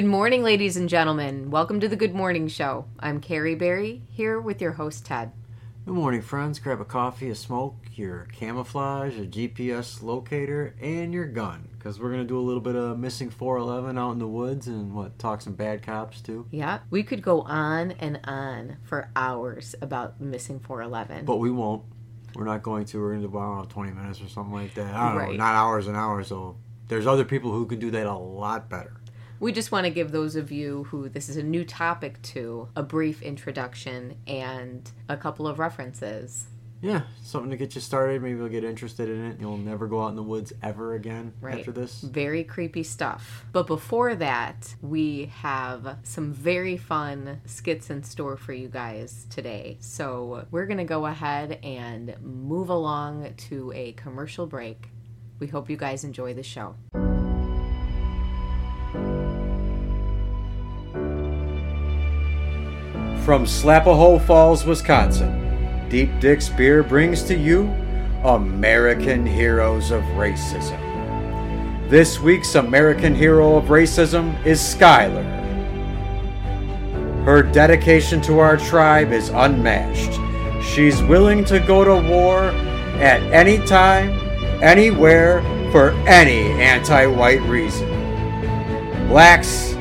[0.00, 1.50] Good morning, ladies and gentlemen.
[1.50, 2.86] Welcome to the Good Morning Show.
[3.00, 5.30] I'm Carrie Berry here with your host, Ted.
[5.84, 6.58] Good morning, friends.
[6.58, 11.68] Grab a coffee, a smoke, your camouflage, a GPS locator, and your gun.
[11.76, 14.68] Because we're going to do a little bit of missing 411 out in the woods
[14.68, 16.46] and what, talk some bad cops too.
[16.50, 21.26] Yeah, we could go on and on for hours about missing 411.
[21.26, 21.82] But we won't.
[22.34, 22.98] We're not going to.
[22.98, 24.94] We're going to do about 20 minutes or something like that.
[24.94, 25.24] I don't know.
[25.26, 25.36] Right.
[25.36, 26.28] Not hours and hours.
[26.28, 26.56] So
[26.88, 28.99] there's other people who can do that a lot better.
[29.40, 32.68] We just want to give those of you who this is a new topic to
[32.76, 36.46] a brief introduction and a couple of references.
[36.82, 38.22] Yeah, something to get you started.
[38.22, 39.40] Maybe you'll get interested in it.
[39.40, 41.58] You'll never go out in the woods ever again Right.
[41.58, 42.02] after this.
[42.02, 43.44] Very creepy stuff.
[43.52, 49.78] But before that, we have some very fun skits in store for you guys today.
[49.80, 54.88] So we're going to go ahead and move along to a commercial break.
[55.38, 56.76] We hope you guys enjoy the show.
[63.24, 67.64] From Slapahoe Falls, Wisconsin, Deep Dick's Beer brings to you
[68.24, 70.78] American Heroes of Racism.
[71.90, 75.24] This week's American Hero of Racism is Skylar.
[77.24, 80.18] Her dedication to our tribe is unmatched.
[80.64, 82.44] She's willing to go to war
[83.00, 84.10] at any time,
[84.62, 88.00] anywhere, for any anti white reason
[89.10, 89.72] blacks,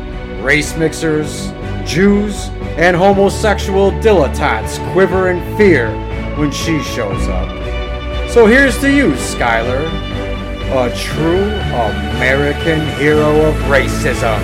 [0.41, 1.51] race mixers,
[1.85, 5.91] Jews, and homosexual dilettantes quiver in fear
[6.37, 7.49] when she shows up.
[8.29, 9.83] So here's to you, Skylar,
[10.71, 14.39] a true American hero of racism.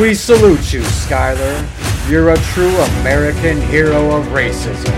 [0.00, 2.08] We salute you, Skylar.
[2.08, 4.94] You're a true American hero of racism.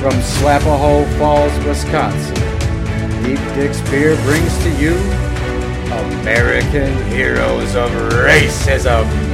[0.00, 2.34] From Slapahoe Falls, Wisconsin,
[3.24, 5.33] Deep Dick's Beer brings to you
[5.92, 9.33] American Heroes of Racism.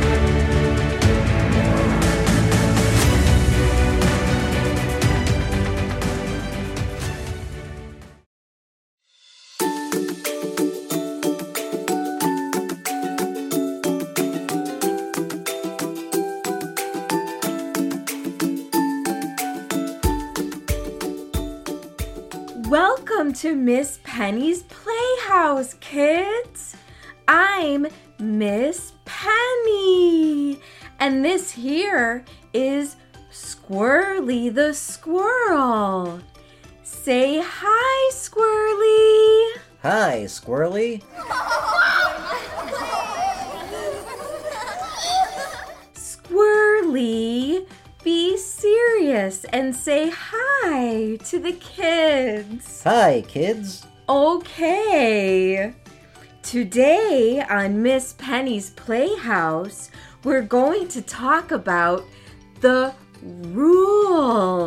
[23.50, 26.76] To Miss Penny's Playhouse, kids.
[27.26, 27.88] I'm
[28.20, 30.60] Miss Penny,
[31.00, 32.24] and this here
[32.54, 32.94] is
[33.32, 36.20] Squirrely the Squirrel.
[36.84, 39.60] Say hi, Squirrely.
[39.82, 41.02] Hi, Squirrely.
[45.94, 47.66] Squirrely, be
[49.10, 52.82] serious and say hi to the kids.
[52.84, 53.84] Hi, kids.
[54.08, 55.74] Okay.
[56.42, 59.90] Today on Miss Penny's Playhouse,
[60.22, 62.04] we're going to talk about
[62.60, 64.60] the rules.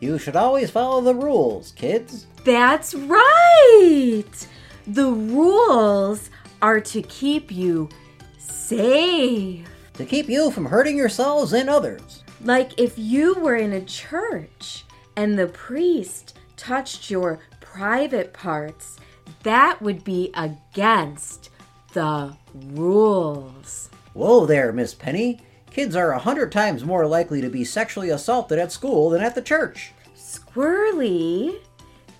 [0.00, 2.26] You should always follow the rules, kids.
[2.44, 4.48] That's right.
[4.88, 6.30] The rules
[6.60, 7.88] are to keep you
[8.36, 9.68] safe.
[9.94, 12.24] To keep you from hurting yourselves and others.
[12.42, 14.84] Like if you were in a church
[15.16, 18.96] and the priest touched your private parts,
[19.42, 21.50] that would be against
[21.92, 23.90] the rules.
[24.14, 25.40] Whoa there, Miss Penny.
[25.70, 29.34] Kids are a hundred times more likely to be sexually assaulted at school than at
[29.34, 29.92] the church.
[30.16, 31.56] Squirrely,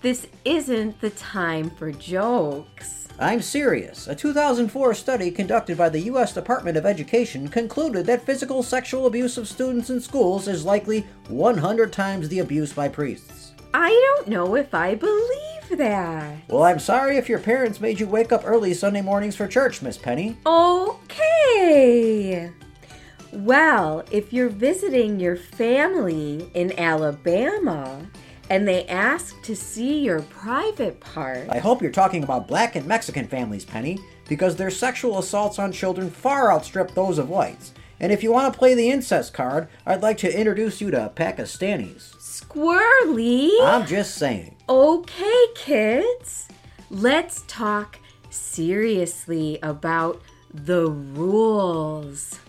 [0.01, 2.98] this isn't the time for jokes.
[3.21, 4.07] I'm serious.
[4.07, 6.33] A 2004 study conducted by the U.S.
[6.33, 11.91] Department of Education concluded that physical sexual abuse of students in schools is likely 100
[11.91, 13.51] times the abuse by priests.
[13.73, 16.43] I don't know if I believe that.
[16.47, 19.81] Well, I'm sorry if your parents made you wake up early Sunday mornings for church,
[19.81, 20.37] Miss Penny.
[20.45, 22.49] Okay.
[23.33, 28.09] Well, if you're visiting your family in Alabama
[28.49, 32.85] and they ask to see your private part, I hope you're talking about black and
[32.85, 37.73] Mexican families, Penny, because their sexual assaults on children far outstrip those of whites.
[37.99, 41.11] And if you want to play the incest card, I'd like to introduce you to
[41.15, 42.15] Pakistanis.
[42.15, 43.49] Squirrely.
[43.61, 44.55] I'm just saying.
[44.69, 46.47] Okay, kids,
[46.89, 47.99] let's talk
[48.29, 50.21] seriously about
[50.53, 52.39] the rules.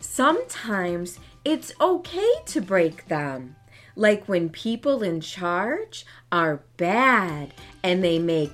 [0.00, 3.56] Sometimes it's okay to break them,
[3.96, 8.52] like when people in charge are bad and they make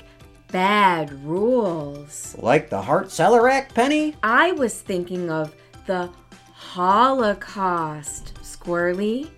[0.49, 2.37] bad rules.
[2.39, 4.15] Like the Heart Cellar Act, Penny?
[4.23, 5.55] I was thinking of
[5.87, 6.11] the
[6.53, 9.31] Holocaust, Squirrely.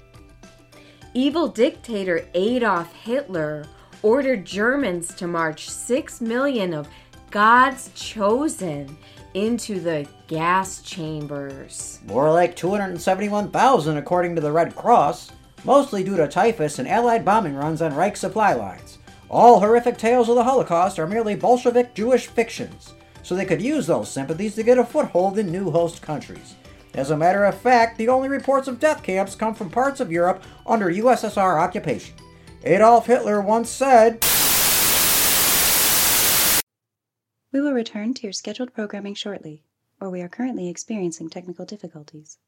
[1.14, 3.64] Evil dictator Adolf Hitler
[4.02, 6.88] ordered Germans to march 6 million of
[7.30, 8.96] God's chosen
[9.34, 12.00] into the gas chambers.
[12.06, 15.32] More like 271,000 according to the Red Cross,
[15.64, 18.98] mostly due to typhus and Allied bombing runs on Reich supply lines.
[19.30, 23.86] All horrific tales of the Holocaust are merely Bolshevik Jewish fictions, so they could use
[23.86, 26.54] those sympathies to get a foothold in new host countries.
[26.94, 30.10] As a matter of fact, the only reports of death camps come from parts of
[30.10, 32.14] Europe under USSR occupation.
[32.64, 34.24] Adolf Hitler once said,
[37.52, 39.62] We will return to your scheduled programming shortly,
[40.00, 42.38] or we are currently experiencing technical difficulties.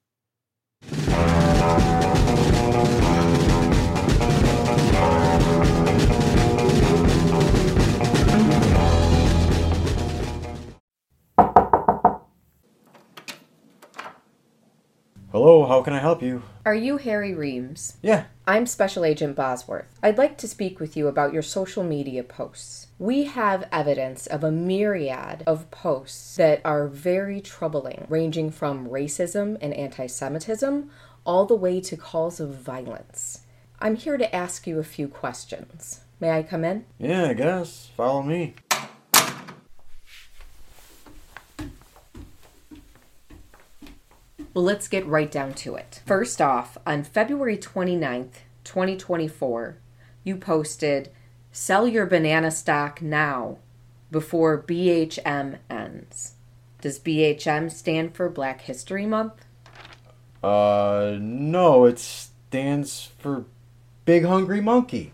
[15.32, 16.42] Hello, how can I help you?
[16.66, 17.96] Are you Harry Reams?
[18.02, 18.24] Yeah.
[18.48, 19.86] I'm Special Agent Bosworth.
[20.02, 22.88] I'd like to speak with you about your social media posts.
[22.98, 29.56] We have evidence of a myriad of posts that are very troubling, ranging from racism
[29.60, 30.90] and anti Semitism
[31.24, 33.42] all the way to calls of violence.
[33.78, 36.00] I'm here to ask you a few questions.
[36.20, 36.84] May I come in?
[36.98, 37.90] Yeah, I guess.
[37.96, 38.54] Follow me.
[44.52, 46.02] Well, let's get right down to it.
[46.04, 48.34] First off, on February 29th,
[48.64, 49.78] 2024,
[50.24, 51.10] you posted,
[51.52, 53.58] Sell your banana stock now
[54.10, 56.34] before BHM ends.
[56.80, 59.44] Does BHM stand for Black History Month?
[60.42, 63.44] Uh, no, it stands for
[64.04, 65.12] Big Hungry Monkey.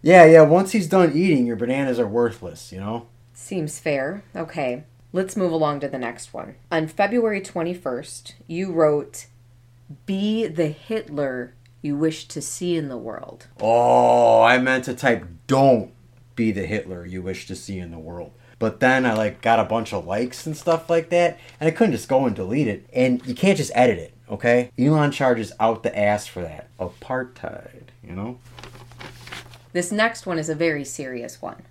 [0.00, 3.06] Yeah, yeah, once he's done eating, your bananas are worthless, you know?
[3.34, 4.24] Seems fair.
[4.34, 6.56] Okay, let's move along to the next one.
[6.70, 9.26] On February 21st, you wrote,
[10.06, 13.46] Be the Hitler you wish to see in the world.
[13.60, 15.92] Oh, I meant to type don't
[16.34, 18.32] be the Hitler you wish to see in the world.
[18.58, 21.72] But then I like got a bunch of likes and stuff like that, and I
[21.72, 22.86] couldn't just go and delete it.
[22.92, 24.70] And you can't just edit it, okay?
[24.78, 26.68] Elon charges out the ass for that.
[26.78, 28.38] Apartheid, you know?
[29.72, 31.62] This next one is a very serious one.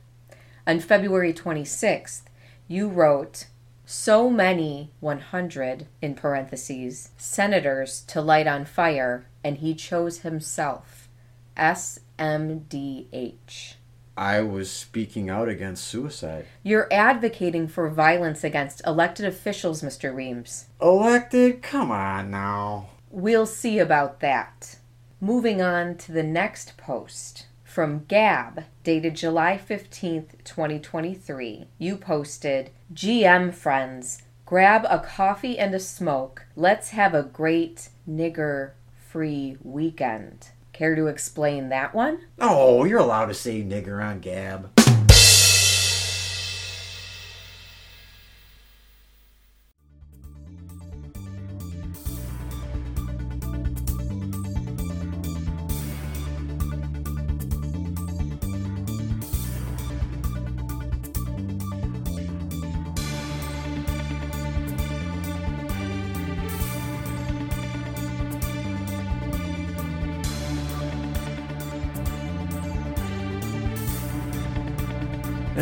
[0.66, 2.22] On February 26th,
[2.68, 3.48] you wrote,
[3.86, 11.10] So many 100, in parentheses, senators to light on fire, and he chose himself.
[11.58, 13.74] SMDH.
[14.18, 16.46] I was speaking out against suicide.
[16.64, 20.14] You're advocating for violence against elected officials, Mr.
[20.14, 20.66] Reams.
[20.82, 21.62] Elected?
[21.62, 22.90] Come on now.
[23.10, 24.78] We'll see about that.
[25.20, 27.48] Moving on to the next post.
[27.64, 35.80] From Gab, dated July 15th, 2023, you posted GM friends, grab a coffee and a
[35.80, 36.48] smoke.
[36.58, 40.50] Let's have a great nigger free weekend.
[40.82, 42.18] Care to explain that one?
[42.40, 44.72] Oh, you're allowed to say nigger on Gab.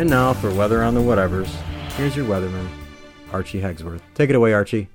[0.00, 1.48] And now for weather on the whatevers.
[1.92, 2.66] Here's your weatherman,
[3.32, 4.00] Archie Hegsworth.
[4.14, 4.88] Take it away, Archie.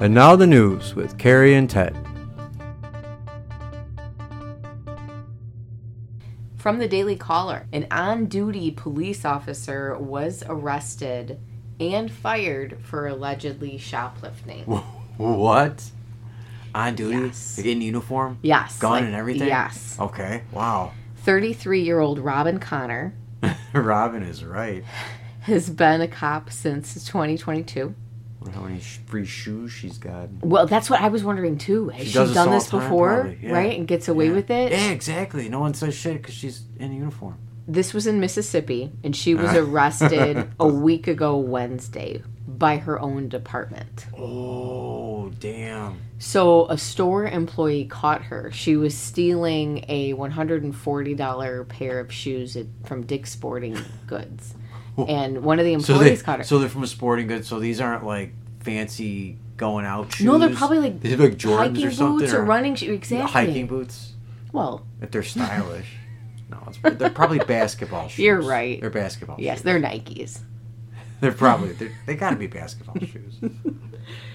[0.00, 1.96] And now the news with Carrie and Ted.
[6.56, 11.38] From the Daily Caller, an on duty police officer was arrested
[11.82, 14.64] and fired for allegedly shoplifting.
[15.18, 15.90] What?
[16.74, 17.26] On duty?
[17.26, 17.58] Yes.
[17.58, 18.38] Like in uniform?
[18.42, 18.78] Yes.
[18.78, 19.48] Gun like- and everything?
[19.48, 19.96] Yes.
[20.00, 20.42] Okay.
[20.52, 20.92] Wow.
[21.18, 23.14] 33 year old Robin Connor
[23.74, 24.82] Robin is right.
[25.42, 27.94] has been a cop since 2022.
[28.40, 30.28] Wonder how many free shoes she's got.
[30.40, 31.90] Well, that's what I was wondering too.
[31.90, 33.52] Has she, this done this before, yeah.
[33.52, 33.78] right?
[33.78, 34.34] And gets away Yeah.
[34.34, 34.72] with it?
[34.72, 35.48] Yeah, exactly.
[35.48, 37.38] No one says shit because she's in uniform.
[37.66, 39.62] This was in Mississippi, and she was uh-huh.
[39.62, 44.06] arrested a week ago Wednesday by her own department.
[44.18, 46.00] Oh, damn.
[46.18, 48.50] So a store employee caught her.
[48.52, 54.54] She was stealing a $140 pair of shoes at, from Dick's Sporting Goods.
[55.08, 56.44] And one of the So employees they, caught her.
[56.44, 57.48] so they're from a sporting goods.
[57.48, 60.26] So these aren't like fancy going out shoes.
[60.26, 62.18] no, they're probably like, are like Jordans hiking or something.
[62.18, 62.90] boots or, running shoes.
[62.90, 63.30] Exactly.
[63.32, 64.12] hiking boots.
[64.52, 65.86] Well, If they're stylish.
[66.52, 68.18] no, it's, they're probably basketball shoes.
[68.18, 68.80] You're right.
[68.80, 69.64] They're basketball yes, shoes.
[69.64, 70.40] they're Nikes.
[71.20, 73.38] They're probably they're, they got to be basketball shoes.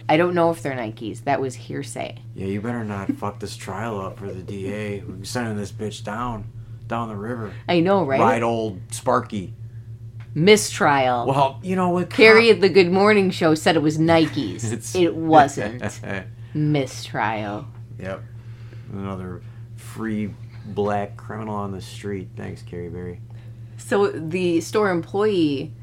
[0.08, 1.26] I don't know if they're Nikes.
[1.26, 2.18] That was hearsay.
[2.34, 5.02] Yeah, you better not fuck this trial up for the DA.
[5.02, 6.46] We're sending this bitch down,
[6.88, 7.52] down the river.
[7.68, 8.22] I know, right?
[8.22, 9.54] Ride old Sparky.
[10.34, 11.26] Mistrial.
[11.26, 12.10] Well, you know what?
[12.10, 14.96] Carrie at the Good Morning Show said it was Nikes.
[14.96, 15.84] It wasn't.
[16.54, 17.66] Mistrial.
[18.00, 18.24] yep.
[18.94, 19.42] Another
[19.76, 20.34] free
[20.74, 22.30] black criminal on the street.
[22.36, 23.22] Thanks, Carrie Berry.
[23.78, 25.74] So the store employee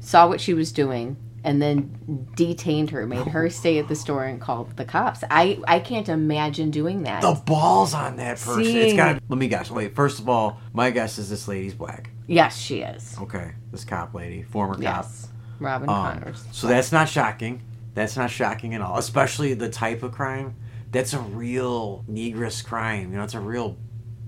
[0.00, 4.24] saw what she was doing and then detained her, made her stay at the store
[4.24, 5.24] and called the cops.
[5.30, 7.22] I, I can't imagine doing that.
[7.22, 8.60] The balls on that person.
[8.62, 9.20] It's Seeing- got.
[9.28, 9.70] Let me guess.
[9.70, 9.94] Wait.
[9.94, 12.10] First of all, my guess is this lady's black.
[12.28, 13.16] Yes, she is.
[13.20, 14.82] Okay, this cop lady, former cop.
[14.82, 15.28] Yes.
[15.58, 16.44] Robin Um, Connors.
[16.52, 17.60] so that's not shocking.
[17.94, 18.96] That's not shocking at all.
[18.96, 20.54] Especially the type of crime.
[20.92, 23.10] That's a real negress crime.
[23.10, 23.76] You know, it's a real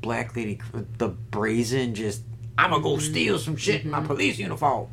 [0.04, 0.60] black lady.
[0.98, 2.22] The brazen, just
[2.56, 3.12] I'm gonna go mm-hmm.
[3.12, 4.06] steal some shit in my mm-hmm.
[4.06, 4.88] police uniform.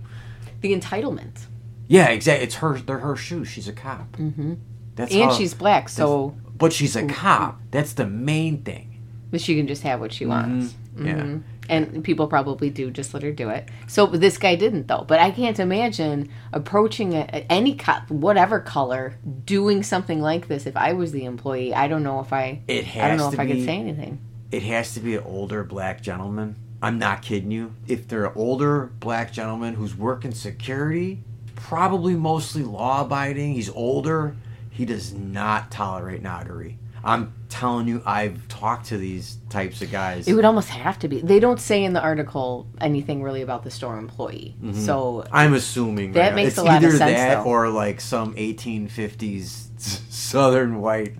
[0.61, 1.45] The entitlement.
[1.87, 2.45] Yeah, exactly.
[2.45, 2.77] It's her.
[2.79, 3.47] They're her shoes.
[3.47, 4.13] She's a cop.
[4.13, 4.53] Mm-hmm.
[4.95, 7.59] That's And how- she's black, so But she's a cop.
[7.71, 8.99] That's the main thing.
[9.29, 10.59] But she can just have what she mm-hmm.
[10.59, 10.75] wants.
[10.97, 11.37] Yeah.
[11.69, 13.69] And people probably do just let her do it.
[13.87, 15.05] So this guy didn't though.
[15.07, 19.15] But I can't imagine approaching a, any cop, whatever color,
[19.45, 20.65] doing something like this.
[20.65, 22.61] If I was the employee, I don't know if I.
[22.67, 24.19] It has I don't know if to I could say anything.
[24.51, 26.55] It has to be an older black gentleman.
[26.81, 27.73] I'm not kidding you.
[27.87, 31.23] If they're an older black gentleman who's working security,
[31.55, 34.35] probably mostly law abiding, he's older,
[34.69, 36.77] he does not tolerate notary.
[37.03, 40.27] I'm telling you, I've talked to these types of guys.
[40.27, 41.19] It would almost have to be.
[41.19, 44.55] They don't say in the article anything really about the store employee.
[44.73, 46.35] So I'm assuming That right?
[46.35, 47.49] makes it's a lot of either sense, that though.
[47.49, 49.67] or like some 1850s
[50.11, 51.15] Southern white,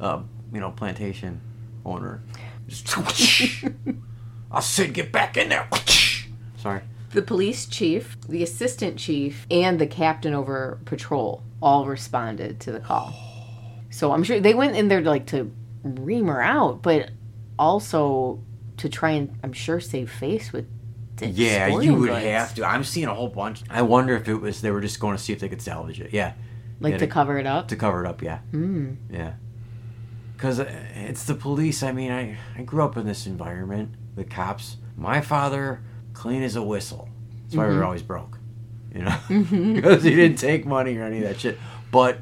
[0.00, 0.20] uh,
[0.52, 1.40] you know, plantation
[1.84, 2.22] owner.
[2.70, 2.96] Just,
[4.50, 5.68] I said, get back in there.
[6.56, 6.82] Sorry.
[7.12, 12.80] the police chief, the assistant chief, and the captain over patrol all responded to the
[12.80, 13.12] call.
[13.90, 17.10] So I'm sure they went in there to, like to ream her out, but
[17.58, 18.40] also
[18.76, 20.66] to try and I'm sure save face with.
[21.16, 22.24] Dick's Yeah, you would Goods.
[22.24, 22.64] have to.
[22.64, 23.62] I'm seeing a whole bunch.
[23.68, 26.00] I wonder if it was they were just going to see if they could salvage
[26.00, 26.12] it.
[26.14, 26.32] Yeah,
[26.80, 27.68] like to to- cover it up.
[27.68, 28.22] to cover it up.
[28.22, 28.96] Yeah, mm.
[29.10, 29.32] yeah.
[30.40, 31.82] Because uh, it's the police.
[31.82, 33.94] I mean, I I grew up in this environment.
[34.16, 34.78] The cops.
[34.96, 35.82] My father,
[36.14, 37.10] clean as a whistle.
[37.42, 37.84] That's why we were mm-hmm.
[37.84, 38.38] always broke.
[38.94, 39.74] You know, mm-hmm.
[39.74, 41.58] because he didn't take money or any of that shit.
[41.92, 42.20] But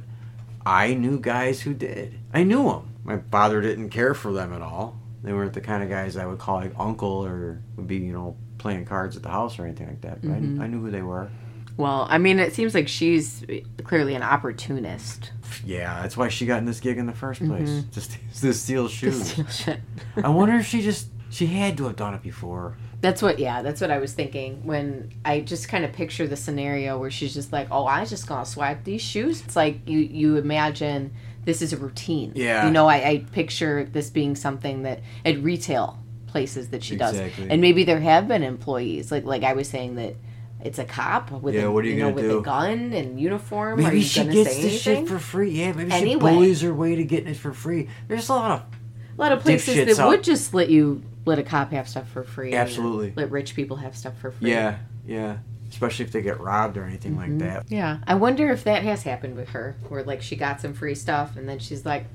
[0.66, 2.18] I knew guys who did.
[2.34, 2.92] I knew them.
[3.04, 4.98] My father didn't care for them at all.
[5.22, 8.12] They weren't the kind of guys I would call like uncle or would be, you
[8.12, 10.22] know, playing cards at the house or anything like that.
[10.22, 10.60] But I, mm-hmm.
[10.60, 11.30] I knew who they were.
[11.78, 13.44] Well, I mean, it seems like she's
[13.85, 15.30] clearly an opportunist.
[15.64, 17.70] Yeah, that's why she got in this gig in the first place.
[17.70, 17.90] Mm-hmm.
[17.90, 19.40] Just to steal shoes.
[19.50, 19.80] Shit.
[20.23, 22.76] I wonder if she just she had to have done it before.
[23.00, 26.37] That's what, yeah, that's what I was thinking when I just kind of picture the
[26.37, 30.00] scenario where she's just like, "Oh, I just gonna swipe these shoes." It's like you
[30.00, 31.12] you imagine
[31.44, 32.32] this is a routine.
[32.35, 32.66] Yeah.
[32.66, 37.44] you know, I, I picture this being something that at retail places that she Exactly.
[37.44, 40.16] does, and maybe there have been employees like like I was saying that
[40.64, 42.38] it's a cop with Yeah, a, what are you know gonna with do?
[42.38, 43.74] a gun and uniform.
[43.78, 45.06] are Maybe you she gonna gets say this anything?
[45.06, 45.50] shit for free.
[45.50, 46.30] Yeah, maybe Anyway.
[46.30, 47.88] she bullies her way to getting it for free.
[48.08, 48.60] There's a lot of
[49.16, 52.08] a lot of places that out- would just let you let a cop have stuff
[52.08, 52.54] for free.
[52.54, 53.12] or Absolutely.
[53.16, 54.50] let rich people have stuff for free.
[54.50, 55.38] yeah, yeah.
[55.68, 57.38] Especially if they get robbed or anything Mm-hmm.
[57.38, 57.64] like that.
[57.70, 60.94] Yeah, I wonder if that has happened with her, where like she got some free
[60.94, 62.06] stuff and then she's like,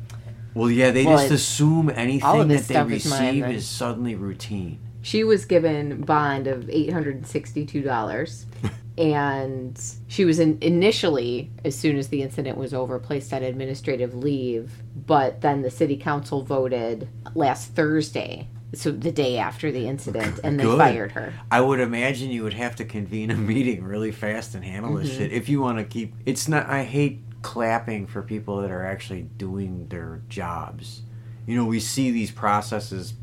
[0.56, 4.16] Well, yeah, they Well, just assume anything that they stuff is mine, receive is suddenly
[4.16, 4.80] routine.
[5.04, 8.48] She was given bond of eight hundred and sixty-two dollars,
[8.98, 14.16] and she was in, initially, as soon as the incident was over, placed on administrative
[14.16, 14.72] leave.
[15.06, 20.60] But then the city council voted last Thursday, so the day after the incident, and
[20.60, 20.78] they Good.
[20.78, 21.34] fired her.
[21.52, 25.04] I would imagine you would have to convene a meeting really fast and handle Mm-hmm.
[25.04, 26.16] this shit if you want to keep.
[26.26, 26.68] It's not.
[26.68, 31.02] I hate clapping for people that are actually doing their jobs.
[31.46, 33.16] You know, we see these processes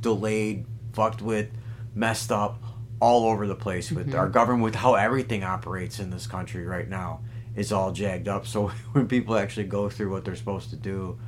[0.00, 1.48] delayed, fucked with,
[1.94, 2.62] messed up
[3.00, 4.18] all over the place with Mm-hmm.
[4.18, 7.20] our government, with how everything operates in this country right now.
[7.54, 8.46] Is all jagged up.
[8.46, 11.18] So when people actually go through what they're supposed to do,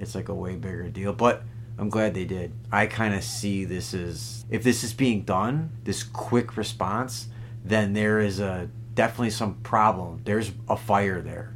[0.00, 1.12] it's like a way bigger deal.
[1.12, 1.44] But
[1.78, 2.52] I'm glad they did.
[2.72, 7.28] I kind of see this as if this is being done, this quick response,
[7.64, 10.20] then there is a definitely some problem.
[10.24, 11.54] There's a fire there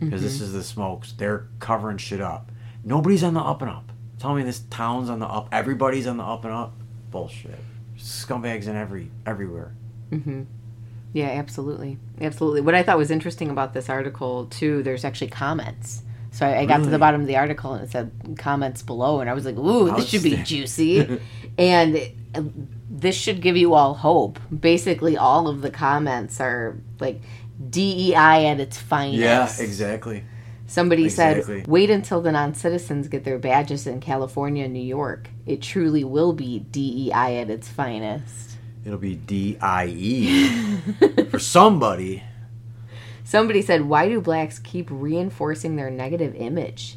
[0.00, 1.12] because this is the smokes.
[1.12, 2.50] They're covering shit up.
[2.82, 3.92] Nobody's on the up and up.
[4.18, 5.48] Tell me this town's on the up.
[5.52, 6.74] Everybody's on the up and up.
[7.10, 7.58] Bullshit.
[7.98, 9.72] Scumbags in every everywhere.
[10.10, 10.42] Mm-hmm.
[11.12, 12.60] Yeah, absolutely, absolutely.
[12.60, 16.02] What I thought was interesting about this article too, there's actually comments.
[16.32, 19.20] So I, I got to the bottom of the article and it said comments below,
[19.20, 21.20] and I was like, "Ooh, this should be juicy,"
[21.58, 22.16] and it-
[22.92, 24.38] this should give you all hope.
[24.56, 27.20] Basically, all of the comments are like
[27.70, 29.18] DEI at its finest.
[29.18, 30.22] Yeah, exactly.
[30.70, 31.62] Somebody Exactly.
[31.62, 35.28] said, wait until the non citizens get their badges in California and New York.
[35.44, 38.56] It truly will be DEI at its finest.
[38.84, 40.76] It'll be D I E
[41.30, 42.22] for somebody.
[43.24, 46.96] Somebody said, why do blacks keep reinforcing their negative image?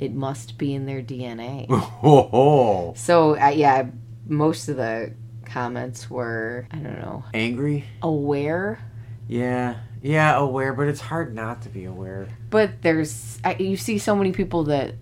[0.00, 1.70] It must be in their DNA.
[1.70, 2.94] Ho.
[2.96, 3.86] so, uh, yeah,
[4.26, 7.84] most of the comments were, I don't know, Angry?
[8.02, 8.80] aware.
[9.28, 9.76] Yeah.
[10.04, 12.28] Yeah, aware, but it's hard not to be aware.
[12.50, 14.96] But there's, I, you see so many people that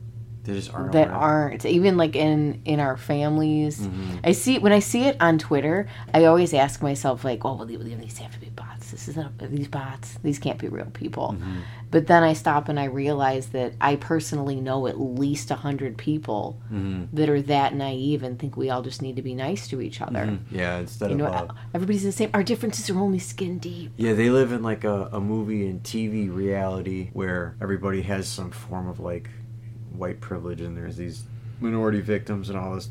[0.44, 4.16] They just aren't that aren't even like in in our families Mm-hmm.
[4.24, 7.66] i see when i see it on twitter i always ask myself like oh well
[7.66, 11.36] these have to be bots this is not these bots these can't be real people
[11.38, 11.60] Mm-hmm.
[11.92, 15.96] but then i stop and i realize that i personally know at least a hundred
[15.96, 17.04] people Mm-hmm.
[17.16, 20.00] that are that naive and think we all just need to be nice to each
[20.00, 21.50] other Yeah, instead you know of.
[21.50, 24.82] Uh, everybody's the same our differences are only skin deep yeah, they live in like
[24.84, 29.30] a, a movie and TV reality where everybody has some form of like
[29.96, 31.24] white privilege and there's these
[31.60, 32.88] minority victims and all this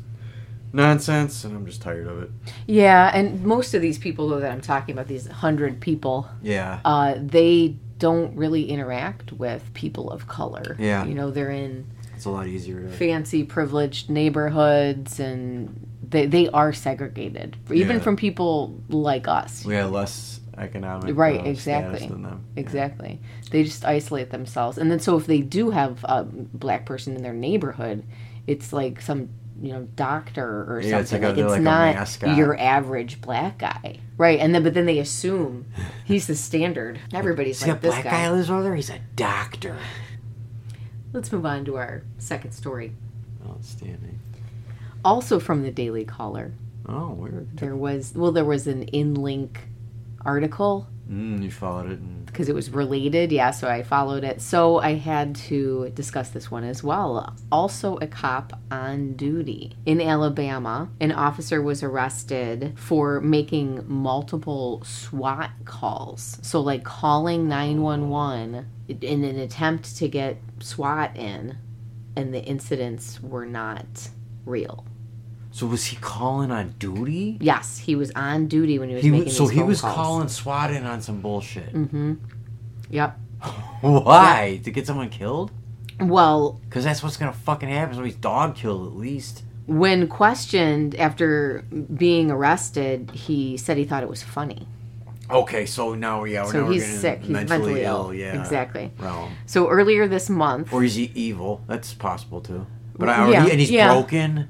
[0.72, 2.30] nonsense, and I'm just tired of it.
[2.66, 6.80] yeah and most of these people though that i'm talking about these hundred people Yeah.
[6.84, 10.74] uh, they don't really interact with people of color.
[10.76, 11.04] Yeah.
[11.04, 12.88] You know, they're in It's a lot easier to.
[12.88, 18.02] fancy, privileged neighborhoods and they, they are segregated, even Yeah.
[18.02, 19.64] from people like us.
[19.64, 21.98] We have less economic Right, uh, exactly.
[21.98, 22.44] status than them.
[22.56, 23.20] Exactly.
[23.50, 24.78] They just isolate themselves.
[24.78, 28.04] And then, so if they do have a black person in their neighborhood,
[28.46, 29.28] it's like some,
[29.60, 31.28] you know, doctor or Yeah, it's something.
[31.28, 32.36] like a- like, it's like a not mascot.
[32.36, 34.00] your average black guy.
[34.16, 34.38] Right.
[34.40, 35.66] And then, but then they assume
[36.04, 36.98] he's the standard.
[37.12, 38.10] Everybody's See like that this black guy.
[38.10, 38.74] guy lives over there?
[38.74, 39.76] He's a doctor.
[41.12, 42.92] Let's move on to our second story.
[43.46, 44.18] Outstanding.
[45.04, 46.52] Also from the Daily Caller,
[46.88, 47.56] Oh, weird.
[47.58, 49.56] there was well, there was an InLink
[50.24, 51.98] article Mm, you followed it.
[51.98, 52.24] And...
[52.26, 53.32] because it was related.
[53.32, 54.40] Yeah, so I followed it.
[54.40, 57.36] So I had to discuss this one as well.
[57.50, 65.50] Also, a cop on duty in Alabama, an officer was arrested for making multiple SWAT
[65.64, 66.38] calls.
[66.42, 71.58] So, like calling 911 in an attempt to get SWAT in,
[72.16, 74.08] and the incidents were not
[74.44, 74.86] real.
[75.54, 77.36] So was he calling on duty?
[77.40, 79.94] Yes, he was on duty when he was He making so these he was calls.
[79.94, 81.72] calling SWAT in on some bullshit.
[81.74, 82.14] Mm-hmm.
[82.90, 83.18] Yep.
[83.82, 84.60] Why?
[84.64, 85.50] To get someone killed?
[86.00, 87.94] Well, Because that's what's gonna fucking happen.
[87.94, 89.42] Somebody's dog killed at least.
[89.66, 94.66] when questioned after being arrested, he said he thought it was funny.
[95.30, 97.20] Okay, so now yeah, So now he's sick.
[97.20, 98.06] He's mentally, mentally ill.
[98.06, 98.14] ill.
[98.14, 98.90] Yeah, Exactly.
[98.98, 99.32] Realm.
[99.46, 101.62] So earlier this month, Or is he evil?
[101.68, 102.66] That's possible too.
[102.98, 103.92] But I, yeah, and he's yeah.
[103.92, 104.48] broken.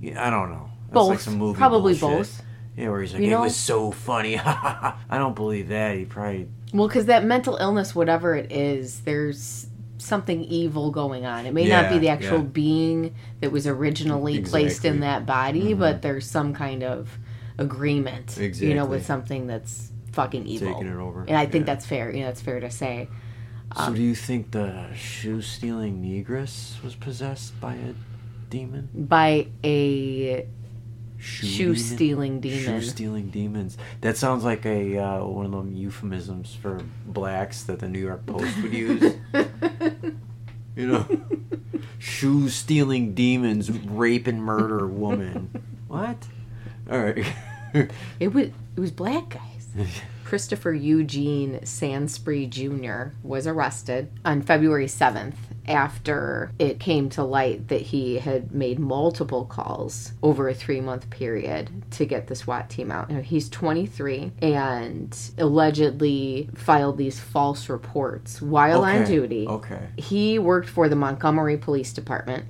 [0.00, 0.70] Yeah, I don't know.
[0.86, 2.18] That's both, like some movie probably bullshit.
[2.18, 2.42] both.
[2.76, 4.38] Yeah, where he's like, You it know- was so funny.
[4.44, 5.96] I don't believe that.
[5.96, 9.66] He probably Well, because that mental illness, whatever it is, there's
[9.98, 11.44] something evil going on.
[11.46, 12.44] It may not be the actual yeah.
[12.44, 14.90] being that was originally placed in Exactly.
[14.92, 15.00] Mm-hmm.
[15.00, 17.18] that body, but there's some kind of
[17.58, 18.68] agreement, exactly.
[18.68, 20.72] you know, with something that's fucking evil.
[20.72, 21.20] taking it over.
[21.28, 21.74] And I think Yeah.
[21.74, 22.10] that's fair.
[22.10, 23.08] You know, it's fair to say.
[23.76, 27.92] So do you think the shoe stealing negress was possessed by a
[28.50, 28.88] demon?
[28.94, 30.46] By a
[31.18, 31.76] Shoe, shoe demon?
[31.76, 32.80] stealing demon.
[32.80, 33.76] Shoe stealing demons.
[34.00, 38.24] That sounds like a uh, one of them euphemisms for blacks that the New York
[38.26, 39.14] Post would use.
[40.76, 41.06] you know,
[41.98, 45.62] shoe stealing demons rape and murder woman.
[45.88, 46.26] What?
[46.90, 47.24] All right.
[48.18, 49.68] It was it was black guys.
[50.24, 53.14] Christopher Eugene Sansbury Jr.
[53.22, 55.34] was arrested on February 7th
[55.68, 61.08] after it came to light that he had made multiple calls over a three month
[61.10, 63.10] period to get the SWAT team out.
[63.10, 69.46] Now, he's 23 and allegedly filed these false reports while on duty.
[69.46, 69.88] Okay.
[69.96, 72.44] He worked for the Montgomery Police Department,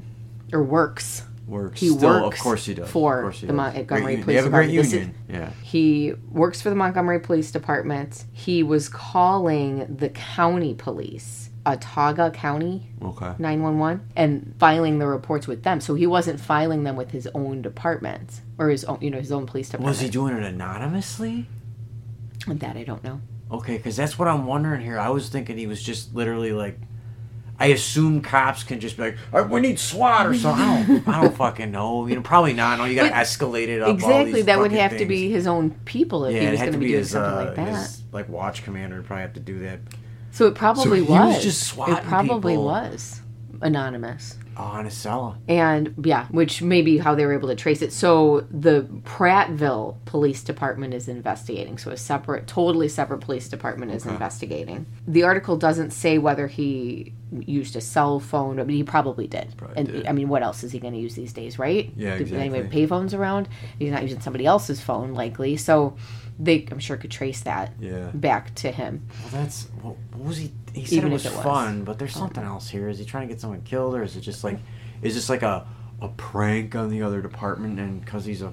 [0.52, 1.24] or works.
[1.46, 1.80] Works.
[1.80, 2.88] He Still, works of course he does.
[2.90, 3.56] for he the does.
[3.56, 4.76] Montgomery Great- Police have a great Department.
[4.76, 5.14] This is- union.
[5.28, 5.50] yeah.
[5.62, 8.24] He works for the Montgomery Police Department.
[8.32, 13.32] He was calling the county police, Autauga County Okay.
[13.38, 15.80] 911, and filing the reports with them.
[15.80, 19.30] So he wasn't filing them with his own department or his own, you know, his
[19.32, 19.90] own police department.
[19.90, 21.46] Was he doing it anonymously?
[22.46, 22.76] that?
[22.76, 23.20] I don't know.
[23.52, 24.98] Okay, because that's what I'm wondering here.
[24.98, 26.78] I was thinking he was just literally like.
[27.58, 31.08] I assume cops can just be like, right, "We need SWAT or something." I don't,
[31.08, 32.06] I don't fucking know.
[32.06, 32.78] You know, probably not.
[32.78, 33.88] No, you got to escalate it up.
[33.88, 34.40] all exactly.
[34.40, 36.86] That would have to be his own people if Yeah, he was going to be
[36.86, 37.68] doing his, something uh, like that.
[37.68, 39.80] his like watch commander would probably have to do that.
[40.30, 41.34] So it probably he was.
[41.36, 42.64] was just swatting It probably people.
[42.64, 43.20] was
[43.62, 44.36] anonymous.
[44.56, 45.36] Oh, on in a cellar.
[45.48, 47.92] And yeah, which may be how they were able to trace it.
[47.92, 51.78] So the Prattville Police Department is investigating.
[51.78, 54.86] So a separate, totally separate police department is investigating.
[55.06, 58.58] The article doesn't say whether he used a cell phone.
[58.60, 59.54] I mean, he probably did.
[59.76, 60.06] and did.
[60.06, 61.90] I mean, what else is he going to use these days, right?
[61.96, 62.86] Yeah, Do anybody have exactly.
[62.86, 63.48] payphones around?
[63.78, 65.56] He's not using somebody else's phone, likely.
[65.56, 65.96] So
[66.40, 68.10] they, I'm sure, could trace that Yeah.
[68.14, 69.06] back to him.
[69.22, 70.52] Well, that's what, what was he?
[70.72, 71.44] He said Even it was, if it was.
[71.44, 72.20] fun, but there's oh.
[72.20, 72.88] something else here.
[72.88, 74.58] Is he trying to get someone killed, or is it just like,
[75.02, 75.66] is this like a
[76.00, 78.52] a prank on the other department, and because he's a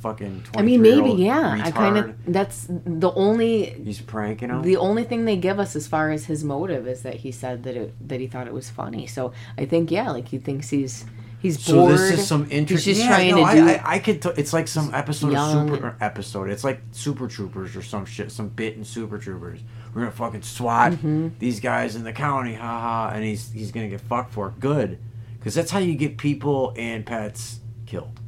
[0.00, 1.62] fucking I mean, maybe, 23-year-old yeah.
[1.64, 4.62] I kind of, that's the only he's pranking him.
[4.62, 7.64] The only thing they give us as far as his motive is that he said
[7.64, 9.06] that it that he thought it was funny.
[9.06, 11.04] So I think yeah, like he thinks he's
[11.40, 11.92] he's so bored.
[11.92, 12.94] this is some He's interesting.
[12.94, 13.68] just yeah, trying no, to I, do.
[13.68, 14.22] I, I could.
[14.22, 16.50] T- it's like some episode young of Super or episode.
[16.50, 18.30] It's like Super Troopers or some shit.
[18.32, 19.60] Some bit in Super Troopers.
[19.94, 21.28] We're gonna fucking swat Mm-hmm.
[21.38, 24.60] these guys in the county, haha, and he's he's gonna get fucked for it.
[24.60, 24.98] Good,
[25.38, 28.20] because that's how you get people and pets killed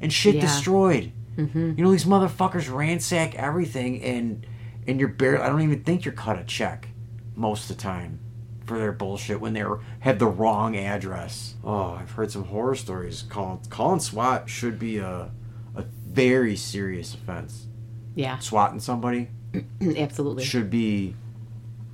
[0.00, 0.42] and shit Yeah.
[0.42, 1.12] destroyed.
[1.36, 1.74] Mm-hmm.
[1.76, 4.46] You know these motherfuckers ransack everything, and
[4.86, 5.42] and you're barely.
[5.42, 6.88] I don't even think you're cut a check
[7.34, 8.20] most of the time
[8.66, 9.64] for their bullshit when they
[10.00, 11.54] have the wrong address.
[11.64, 13.24] Oh, I've heard some horror stories.
[13.28, 15.30] Calling calling SWAT should be a
[15.74, 17.66] a very serious offense.
[18.14, 19.28] yeah, Swatting somebody
[19.96, 20.44] absolutely.
[20.44, 21.14] should be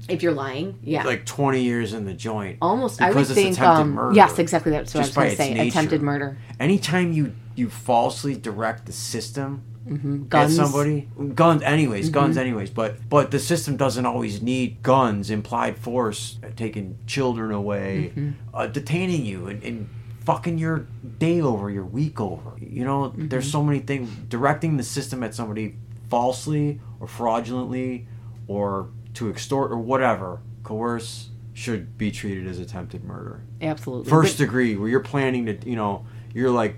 [0.09, 2.59] If you're lying, yeah, like 20 years in the joint.
[2.63, 3.03] almost.
[3.03, 3.55] I would it's think.
[3.55, 4.15] attempted Um, murder.
[4.17, 4.73] yes, exactly.
[4.73, 5.55] That's what I was going to say.
[5.55, 5.69] nature.
[5.69, 6.39] Attempted murder.
[6.61, 10.25] Anytime you you falsely direct the system Mm-hmm.
[10.29, 10.59] Guns.
[10.59, 12.12] at somebody, guns anyways, Mm-hmm.
[12.14, 17.51] guns anyways, but but the system doesn't always need guns, implied force, uh, taking children
[17.53, 18.31] away, Mm-hmm.
[18.55, 19.88] uh, detaining you, and, and
[20.25, 20.87] fucking your
[21.18, 22.53] day over, your week over.
[22.61, 23.29] You know, Mm-hmm.
[23.29, 24.09] there's so many things.
[24.29, 25.77] Directing the system at somebody
[26.09, 28.07] falsely or fraudulently,
[28.47, 34.09] or to extort or whatever, coerce, should be treated as attempted murder Absolutely.
[34.09, 36.77] first But- degree where you're planning to you know you're like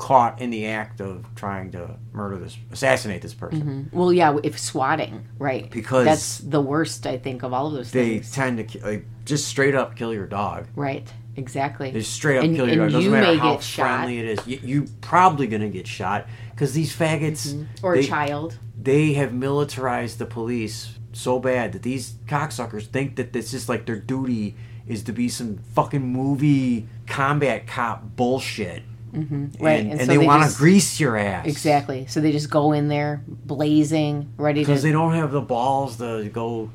[0.00, 3.96] caught in the act of trying to murder this assassinate this person mm-hmm.
[3.96, 4.38] well, yeah.
[4.42, 5.70] If swatting, right?
[5.70, 7.06] Because- that's the worst.
[7.06, 8.08] I think of all of those things.
[8.08, 8.32] they things.
[8.32, 11.06] tend to like just straight up kill your dog right.
[11.36, 11.90] Exactly.
[11.90, 13.82] they just straight up And- kill your dog doesn't you matter how get shot.
[13.82, 17.84] friendly it is you, you probably gonna get shot because these faggots mm-hmm.
[17.84, 18.56] or they, a child.
[18.80, 23.84] they have militarized the police so bad that these cocksuckers think that this is like
[23.84, 28.82] their duty is to be some fucking movie combat cop bullshit
[29.12, 32.06] Right, and, and and so they, they want to grease your ass Exactly.
[32.06, 34.66] So they just go in there blazing, ready to.
[34.66, 36.70] because they don't have the balls to go.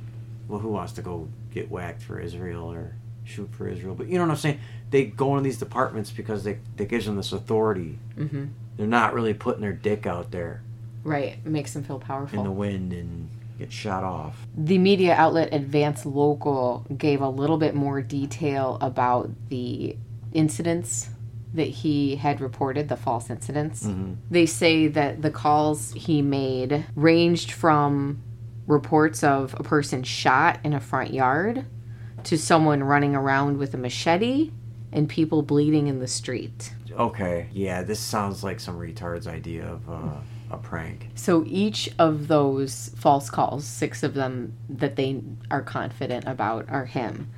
[0.48, 2.94] Well, who wants to go get whacked for Israel or
[3.24, 3.96] shoot for Israel?
[3.96, 4.60] But you know what I'm saying.
[4.92, 7.98] They go in these departments because they that gives them this authority.
[8.18, 8.46] mm-hmm.
[8.78, 10.62] They're not really putting their dick out there
[11.06, 11.46] Right.
[11.46, 14.46] Makes them feel powerful in the wind and get shot off.
[14.58, 19.96] the media outlet Advance Local gave a little bit more detail about the
[20.34, 21.10] incidents
[21.56, 23.88] that he had reported, the false incidents.
[24.30, 28.22] They say that the calls he made ranged from
[28.68, 31.66] reports of a person shot in a front yard
[32.24, 34.52] to someone running around with a machete
[34.92, 36.74] and people bleeding in the street.
[36.92, 40.12] Okay, yeah, this sounds like some retard's idea of uh,
[40.50, 41.10] a prank.
[41.16, 46.86] So each of those false calls, six of them that they are confident about, are
[46.86, 47.30] him.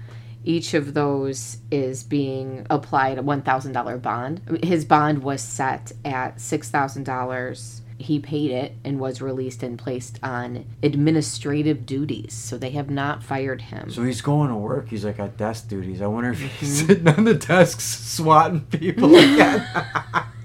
[0.48, 4.60] Each of those is being applied a $1,000 bond.
[4.64, 7.82] His bond was set at $6,000.
[8.00, 12.34] He paid it and was released and placed on administrative duties.
[12.34, 13.90] So they have not fired him.
[13.92, 14.88] So he's going to work.
[14.88, 16.02] He's like at desk duties.
[16.02, 16.88] I wonder if he's Mm-hmm.
[16.88, 19.68] sitting on the desks swatting people again.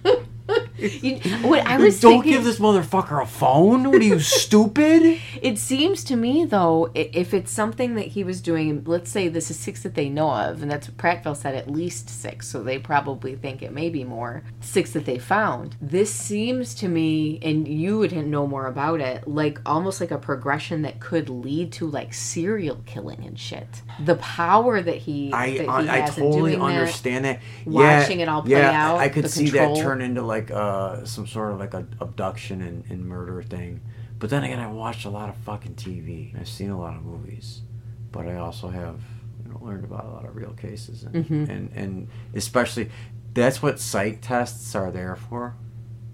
[1.02, 1.18] You-
[1.48, 3.84] what I was Don't thinking, give this motherfucker a phone.
[3.90, 5.20] What are you stupid?
[5.40, 9.50] It seems to me, though, if it's something that he was doing, let's say this
[9.50, 12.62] is six that they know of, and that's what Prattville said at least six, so
[12.62, 15.76] they probably think it may be more, six that they found.
[15.80, 20.18] This seems to me, and you would know more about it, like almost like a
[20.18, 23.82] progression that could lead to like serial killing and shit.
[24.04, 26.64] The power that he, I that he I, I totally doing that.
[26.80, 27.40] understand that.
[27.66, 29.74] watching yeah, it all play yeah, out, I could see control.
[29.76, 30.71] that turn into like uh,
[31.04, 33.80] some sort of like a abduction and, and murder thing.
[34.18, 36.38] But then again, I watched a lot of fucking TV.
[36.38, 37.62] I've seen a lot of movies,
[38.12, 39.00] but I also have
[39.44, 41.50] you know, learned about a lot of real cases, and, Mm-hmm.
[41.50, 42.90] and and especially
[43.34, 45.54] that's what psych tests are there for,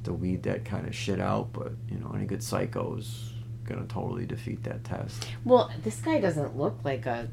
[0.04, 1.52] to weed that kind of shit out.
[1.52, 3.32] But you know, any good psycho's
[3.64, 5.26] gonna totally defeat that test.
[5.44, 7.28] Well, this guy doesn't look like a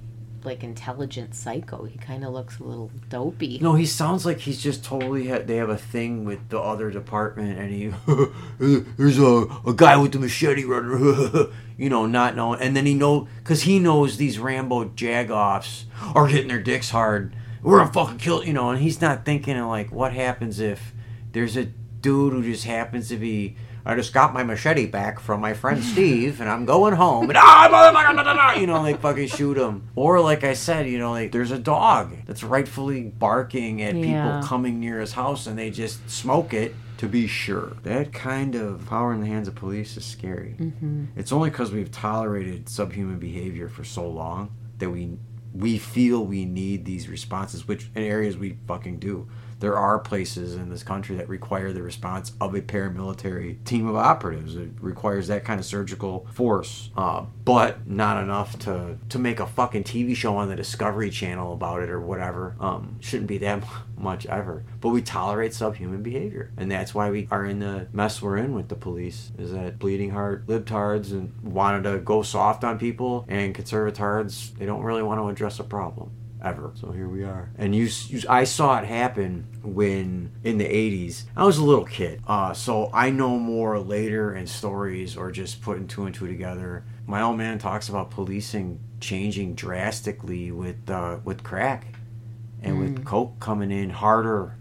[0.46, 1.86] like intelligent psycho.
[1.86, 3.60] He kind of looks a little dopey.
[3.62, 5.28] No, he sounds like he's just totally.
[5.30, 7.94] Ha- they have a thing with the other department, and he
[8.98, 10.64] there's a a guy with the machete
[11.78, 16.28] you know, not knowing, and then he know because he knows these Rambo jagoffs are
[16.28, 19.66] hitting their dicks hard we're gonna fucking kill you know and he's not thinking of
[19.68, 20.94] like what happens if
[21.32, 25.42] there's a dude who just happens to be I just got my machete back from
[25.42, 28.82] my friend Steve, and I'm going home, and ah, motherfucker, da, da, da," you know,
[28.82, 29.88] like fucking shoot him.
[29.96, 34.02] Or like I said, you know, like there's a dog that's rightfully barking at Yeah.
[34.02, 37.74] people coming near his house, and they just smoke it to be sure.
[37.84, 40.56] That kind of power in the hands of police is scary.
[40.58, 41.06] Mm-hmm.
[41.18, 45.18] It's only because we've tolerated subhuman behavior for so long that we
[45.54, 49.28] we feel we need these responses, which in areas we fucking do.
[49.60, 53.96] There are places in this country that require the response of a paramilitary team of
[53.96, 54.56] operatives.
[54.56, 59.48] It requires that kind of surgical force, uh, but not enough to to make a
[59.48, 62.56] fucking TV show on the Discovery Channel about it or whatever.
[62.60, 63.64] Um, shouldn't be that
[63.98, 64.64] much ever.
[64.82, 68.54] But we tolerate subhuman behavior, and that's why we are in the mess we're in
[68.54, 69.32] with the police.
[69.38, 74.66] Is that bleeding heart libtards and wanted to go soft on people, and conservatards they
[74.66, 76.72] don't really want to address a problem ever.
[76.76, 77.50] So here we are.
[77.58, 81.24] And you, you I saw it happen when in the 80s.
[81.36, 82.22] I was a little kid.
[82.28, 86.84] Uh, so I know more later in stories or just putting two and two together.
[87.08, 91.88] My old man talks about policing changing drastically with uh, with crack
[92.62, 94.56] and with coke coming in harder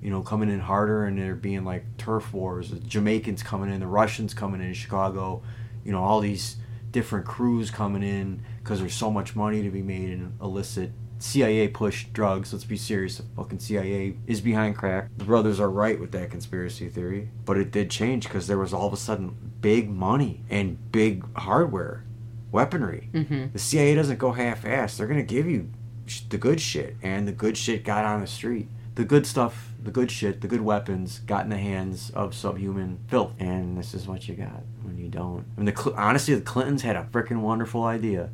[0.00, 3.80] you know, coming in harder and there being like turf wars, the Jamaicans coming in,
[3.80, 5.42] the Russians coming in Chicago,
[5.84, 6.56] you know, all these
[6.90, 11.68] different crews coming in because there's so much money to be made in illicit CIA
[11.68, 12.52] push drugs.
[12.52, 13.16] Let's be serious.
[13.16, 15.08] The fucking CIA is behind crack.
[15.16, 17.30] The brothers are right with that conspiracy theory.
[17.46, 21.24] But it did change because there was all of a sudden big money and big
[21.34, 22.04] hardware,
[22.52, 23.08] weaponry.
[23.14, 23.46] Mm-hmm.
[23.54, 24.98] The CIA doesn't go half assed.
[24.98, 25.70] They're going to give you
[26.04, 26.96] sh- the good shit.
[27.02, 28.68] And the good shit got on the street.
[28.96, 32.98] The good stuff, the good shit, the good weapons got in the hands of subhuman
[33.08, 33.32] filth.
[33.38, 35.46] And this is what you got when you don't.
[35.56, 38.28] I mean, the Cl- honestly, the Clintons had a freaking wonderful idea.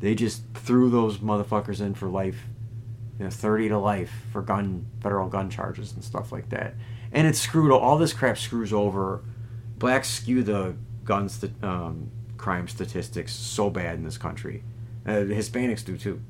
[0.00, 2.38] They just threw those motherfuckers in for life,
[3.18, 6.74] you know, 30 to life for gun, federal gun charges and stuff like that.
[7.12, 9.22] And it screwed, all this crap screws over.
[9.78, 14.62] Blacks skew the gun st- um, crime statistics so bad in this country.
[15.06, 16.20] Uh, the Hispanics do too.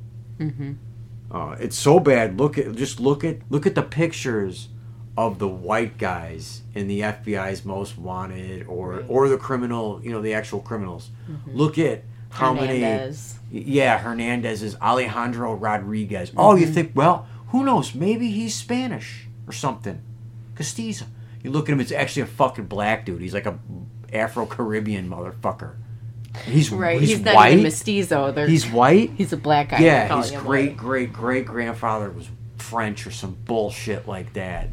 [1.31, 2.39] Uh, it's so bad.
[2.39, 4.69] Look at just look at look at the pictures
[5.17, 10.23] of the white guys in the FBI's most wanted or or the criminal, you know,
[10.23, 11.11] the actual criminals.
[11.47, 13.39] Look at how Hernandez.
[13.53, 16.33] many Yeah, Hernandez is Alejandro Rodriguez.
[16.37, 16.75] Oh, you mm-hmm.
[16.75, 17.95] think well, who knows?
[17.95, 20.03] Maybe he's Spanish or something.
[20.55, 21.05] Castizo.
[21.43, 23.21] You look at him, it's actually a fucking black dude.
[23.23, 23.59] He's like a
[24.13, 25.77] Afro Caribbean motherfucker.
[26.45, 27.01] He's Right.
[27.01, 27.53] He's, He's, not white.
[27.53, 28.33] even mestizo.
[28.33, 29.13] They're, He's white.
[29.17, 29.79] he's a black guy.
[29.79, 34.69] Yeah, his him great great great grandfather was French or some bullshit like that.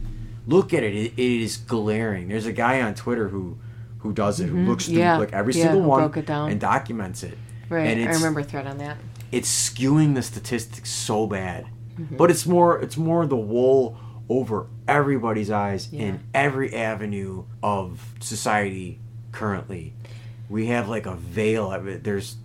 [0.47, 2.27] Look at it; it, it is glaring.
[2.27, 3.57] There's a guy on Twitter who
[4.05, 5.01] who does it, who looks through Mm-hmm.
[5.01, 6.51] Yeah, like every yeah, single one broke it down.
[6.51, 7.37] and documents it.
[7.69, 7.87] Right.
[7.97, 8.97] and I remember a thread on that.
[9.31, 11.65] It's skewing the statistics so bad,
[11.99, 12.17] Mm-hmm.
[12.17, 13.97] but it's more it's more the wool
[14.29, 16.03] over everybody's eyes Yeah.
[16.07, 18.99] in every avenue of society
[19.31, 19.93] currently.
[20.49, 22.03] We have like a veil of it.
[22.03, 22.35] There's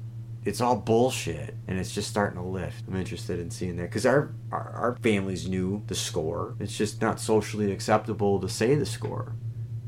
[0.44, 4.07] it's all bullshit and it's just starting to lift i'm interested in seeing that because
[4.07, 8.87] our, our our families knew the score it's just not socially acceptable to say the
[8.87, 9.35] score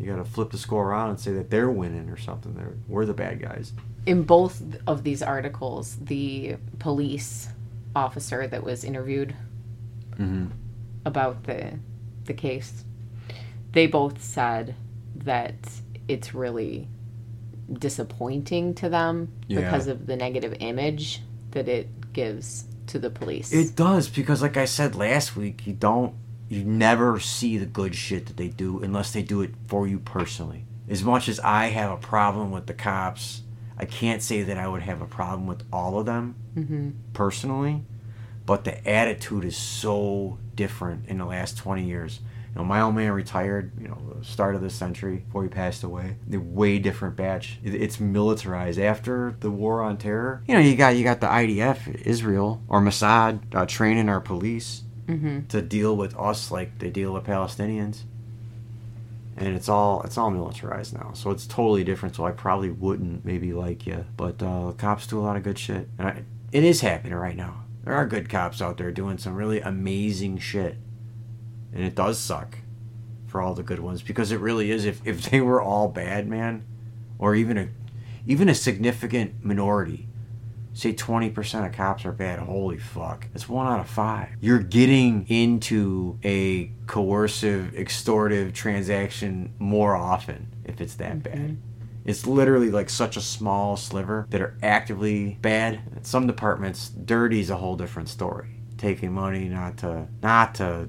[0.02, 3.06] you gotta flip the score around and say that they're winning or something they're, we're
[3.06, 3.72] the bad guys
[4.06, 7.48] in both of these articles, the police
[7.94, 9.34] officer that was interviewed
[10.12, 10.46] mm-hmm.
[11.04, 11.78] about the
[12.24, 12.84] the case,
[13.72, 14.74] they both said
[15.16, 15.54] that
[16.06, 16.88] it's really
[17.72, 19.60] disappointing to them Yeah.
[19.60, 23.52] because of the negative image that it gives to the police.
[23.52, 26.14] It does because, like I said last week, you don't,
[26.52, 29.98] you never see the good shit that they do unless they do it for you
[29.98, 30.66] personally.
[30.86, 33.42] As much as I have a problem with the cops,
[33.78, 36.34] I can't say that I would have a problem with all of them
[37.14, 37.84] personally.
[38.44, 42.20] But the attitude is so different in the last twenty years.
[42.54, 43.72] You know, my old man retired.
[43.80, 46.16] You know, the start of this century before he passed away.
[46.26, 47.60] They're way different batch.
[47.62, 50.42] It's militarized after the war on terror.
[50.46, 54.82] You know, you got you got the IDF, Israel or Mossad uh, training our police
[55.48, 58.02] to deal with us like they deal with Palestinians.
[59.36, 62.16] And it's all it's all militarized now, so it's totally different.
[62.16, 65.58] So I probably wouldn't maybe like you, but uh, cops do a lot of good
[65.58, 67.64] shit, and I, it is happening right now.
[67.82, 70.76] There are good cops out there doing some really amazing shit
[71.72, 72.58] and it does suck
[73.26, 76.28] for all the good ones because it really is if, if they were all bad
[76.28, 76.64] man
[77.18, 77.68] or even a
[78.26, 80.06] even a significant minority
[80.74, 85.26] say 20% of cops are bad holy fuck that's one out of five you're getting
[85.28, 91.40] into a coercive extortive transaction more often if it's that mm-hmm.
[91.40, 91.58] bad
[92.04, 95.80] it's literally like such a small sliver that are actively bad.
[96.02, 98.48] Some departments, dirty is a whole different story.
[98.76, 100.88] taking money not to not to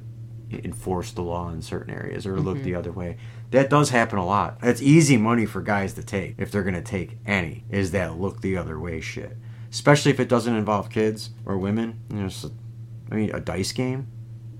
[0.52, 2.66] enforce the law in certain areas or look mm-hmm.
[2.66, 3.18] the other way.
[3.52, 4.60] That does happen a lot.
[4.62, 7.66] That's easy money for guys to take if they're gonna take any.
[7.70, 9.38] Is that look the other way shit?
[9.74, 12.00] Especially if it doesn't involve kids or women.
[12.10, 14.08] You know, a- I mean, a dice game,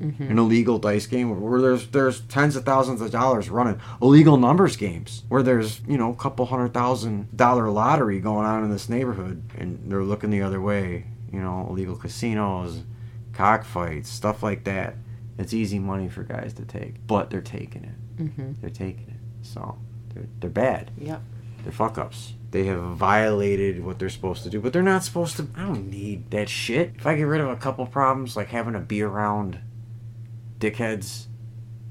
[0.02, 4.76] an illegal dice game where there's there's tens of thousands of dollars running illegal numbers
[4.76, 8.90] games where there's you know a couple hundred thousand dollar lottery going on in this
[8.90, 11.06] neighborhood and they're looking the other way.
[11.32, 12.84] You know, illegal casinos,
[13.34, 14.96] cockfights, stuff like that.
[15.38, 18.24] It's easy money for guys to take, but they're taking it.
[18.24, 18.52] Mm-hmm.
[18.62, 19.78] They're taking it, so
[20.14, 20.92] they're they're bad.
[20.98, 21.22] Yep.
[21.64, 22.34] They're fuck ups.
[22.54, 25.48] They have violated what they're supposed to do, but they're not supposed to.
[25.56, 26.94] I don't need that shit.
[26.96, 29.58] If I get rid of a couple problems, like having to be around
[30.60, 31.26] dickheads,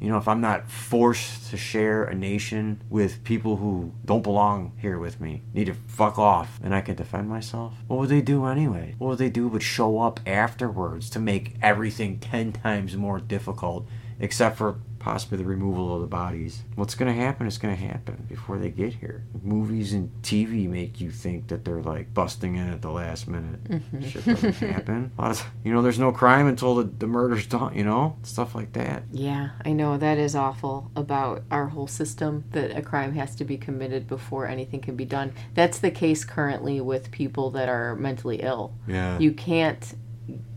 [0.00, 4.70] you know, if I'm not forced to share a nation with people who don't belong
[4.78, 8.20] here with me, need to fuck off, and I can defend myself, what would they
[8.20, 8.94] do anyway?
[8.98, 13.88] What would they do but show up afterwards to make everything 10 times more difficult,
[14.20, 16.62] except for possibly the removal of the bodies?
[16.76, 19.24] What's gonna happen is gonna happen before they get here.
[19.42, 23.64] Movies and TV make you think that they're like busting in at the last minute.
[23.64, 24.02] Mm-hmm.
[24.02, 25.10] Shit doesn't happen.
[25.18, 28.16] A lot of, you know, there's no crime until the, the murder's done, you know?
[28.22, 29.02] Stuff like that.
[29.10, 33.44] Yeah, I know that is awful about our whole system that a crime has to
[33.44, 35.32] be committed before anything can be done.
[35.54, 38.72] That's the case currently with people that are mentally ill.
[38.86, 39.18] Yeah.
[39.18, 39.94] You can't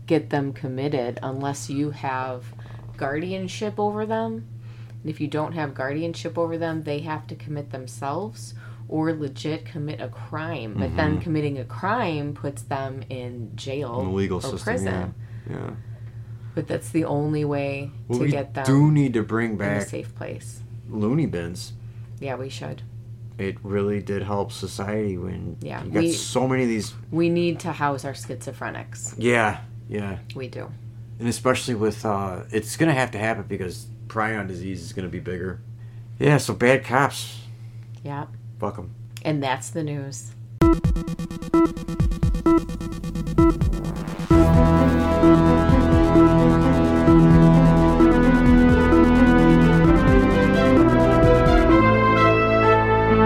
[0.06, 2.44] get them committed unless you have
[2.96, 4.46] guardianship over them.
[5.02, 8.54] And if you don't have guardianship over them, they have to commit themselves
[8.88, 10.74] or legit commit a crime.
[10.78, 11.20] But then mm-hmm.
[11.22, 14.58] committing a crime puts them in jail in the legal or system.
[14.60, 15.14] prison.
[15.50, 15.56] Yeah.
[15.56, 15.70] yeah.
[16.54, 19.56] But that's the only way Well, to get them We do need to bring in
[19.56, 20.62] a back safe place.
[20.88, 21.74] loony bins.
[22.18, 22.82] Yeah, we should.
[23.38, 26.94] It really did help society when Yeah, you got we- so many of these.
[27.10, 29.14] We need to house our schizophrenics.
[29.18, 30.70] Yeah, yeah, We do.
[31.18, 35.20] And especially with uh, it's gonna have to happen because prion disease is gonna be
[35.20, 35.60] bigger.
[36.18, 37.40] Yeah, so bad cops,
[38.02, 38.26] Yeah.
[38.58, 38.94] fuck them.
[39.22, 40.32] And that's the news.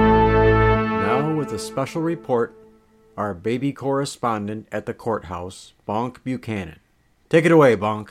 [0.00, 2.54] Now, with a special report,
[3.16, 6.78] our baby correspondent at the courthouse, Bonk Buchanan.
[7.30, 8.08] Take it away, Bonk.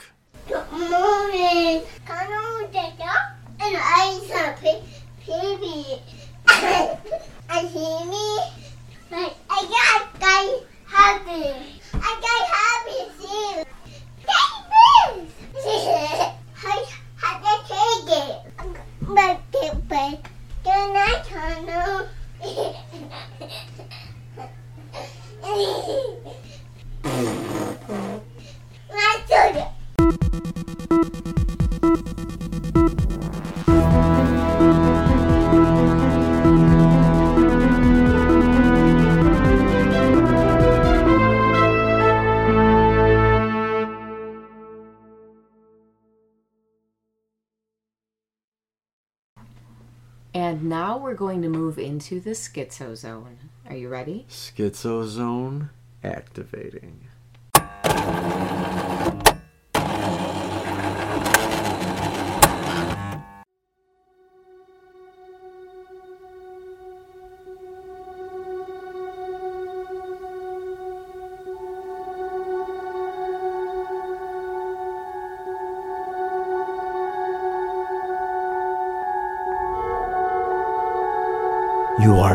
[0.48, 1.82] Good morning.
[2.06, 4.80] Can I take up and a pig?
[5.26, 6.00] Baby.
[6.48, 8.40] I hear me.
[9.10, 11.52] But I got guy happy.
[11.92, 13.60] I got happy too.
[14.24, 15.28] Baby.
[16.62, 16.88] I
[17.20, 18.40] had to take it.
[19.02, 19.36] But
[19.86, 20.16] but
[20.64, 22.08] can I turn on?
[50.32, 53.38] And now we're going to move into the schizo zone.
[53.68, 54.26] Are you ready?
[54.28, 55.70] Schizozone
[56.02, 57.09] activating.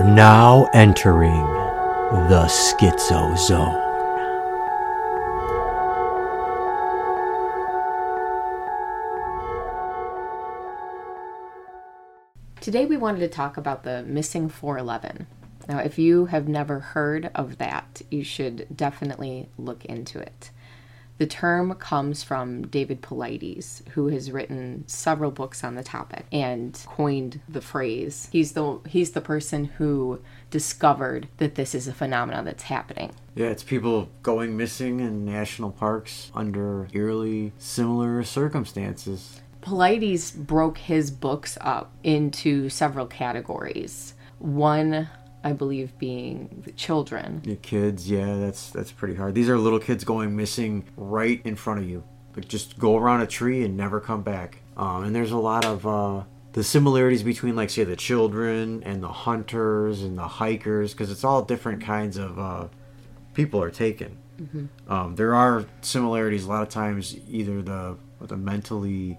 [0.05, 1.43] Now entering
[2.29, 3.81] the Schizo Zone.
[12.61, 15.25] Today we wanted to talk about the missing 411.
[15.67, 20.51] Now, if you have never heard of that, you should definitely look into it.
[21.17, 26.77] The term comes from David Paulides, who has written several books on the topic and
[26.87, 28.27] coined the phrase.
[28.31, 30.19] He's the he's the person who
[30.51, 33.13] discovered that this is a phenomenon that's happening.
[33.33, 39.41] Yeah, it's people going missing in national parks under eerily similar circumstances.
[39.61, 44.13] Paulides broke his books up into several categories.
[44.37, 45.09] One,
[45.45, 47.41] I believe, being the children.
[47.45, 49.35] The kids, yeah, that's that's pretty hard.
[49.35, 52.03] These are little kids going missing right in front of you.
[52.35, 54.57] Like just go around a tree and never come back.
[54.75, 56.23] Um, and there's a lot of uh,
[56.53, 61.23] the similarities between, like, say, the children and the hunters and the hikers, because it's
[61.23, 62.67] all different kinds of uh,
[63.33, 64.17] people are taken.
[64.89, 66.43] Um, there are similarities.
[66.45, 69.17] A lot of times, either the the mentally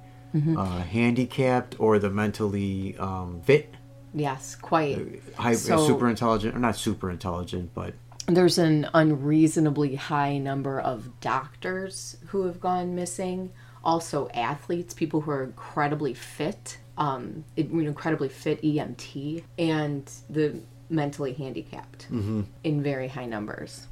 [0.59, 3.73] uh, handicapped or the mentally um, fit,
[4.17, 5.23] Yes, quite.
[5.37, 7.95] high, So- super intelligent, or not super intelligent, but
[8.29, 13.51] There's an unreasonably high number of doctors who have gone missing.
[13.85, 20.57] Also, athletes, people who are incredibly fit, um, incredibly fit EMT, and the
[20.91, 23.87] mentally handicapped in very high numbers.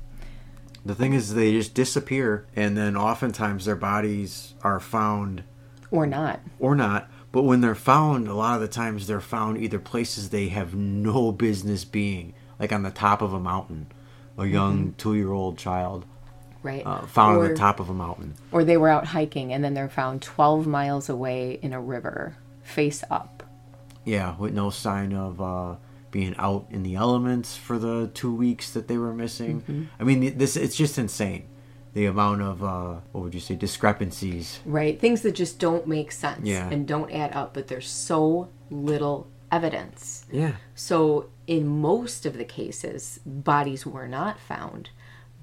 [0.86, 5.42] the thing is, they just disappear, and then oftentimes their bodies are found
[5.92, 6.40] Or not.
[6.58, 7.08] or not.
[7.34, 10.72] But when they're found, a lot of the times they're found either places they have
[10.76, 13.88] no business being, like on the top of a mountain.
[14.38, 16.06] A young two-year-old child
[16.62, 16.86] Right.
[16.86, 18.34] uh, found on the top of a mountain.
[18.52, 22.36] or they were out hiking and then they're found 12 miles away in a river,
[22.62, 23.42] face up.
[24.04, 25.74] Yeah, with no sign of uh,
[26.12, 29.62] being out in the elements for the two weeks that they were missing.
[29.62, 29.82] Mm-hmm.
[29.98, 31.46] I mean, this it's just insane.
[31.94, 34.60] The amount of uh, what would you say discrepancies.
[34.66, 34.98] right?
[35.00, 36.68] Things that just don't make sense Yeah.
[36.68, 40.26] and don't add up, but there's so little evidence.
[40.32, 44.90] Yeah, So, in most of the cases, bodies were not found,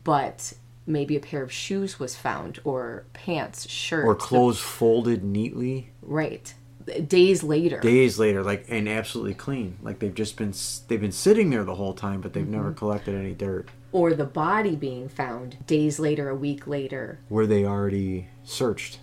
[0.03, 0.53] but
[0.85, 6.53] maybe a pair of shoes was found, or pants, shirts, or clothes folded neatly right?
[7.07, 9.77] Days later, days later, like and absolutely clean.
[9.83, 10.53] Like they've just been
[10.87, 12.51] they've been sitting there the whole time, but they've Mm-hmm.
[12.55, 13.69] never collected any dirt.
[13.91, 18.99] Or the body being found days later, a week later, Where they already searched,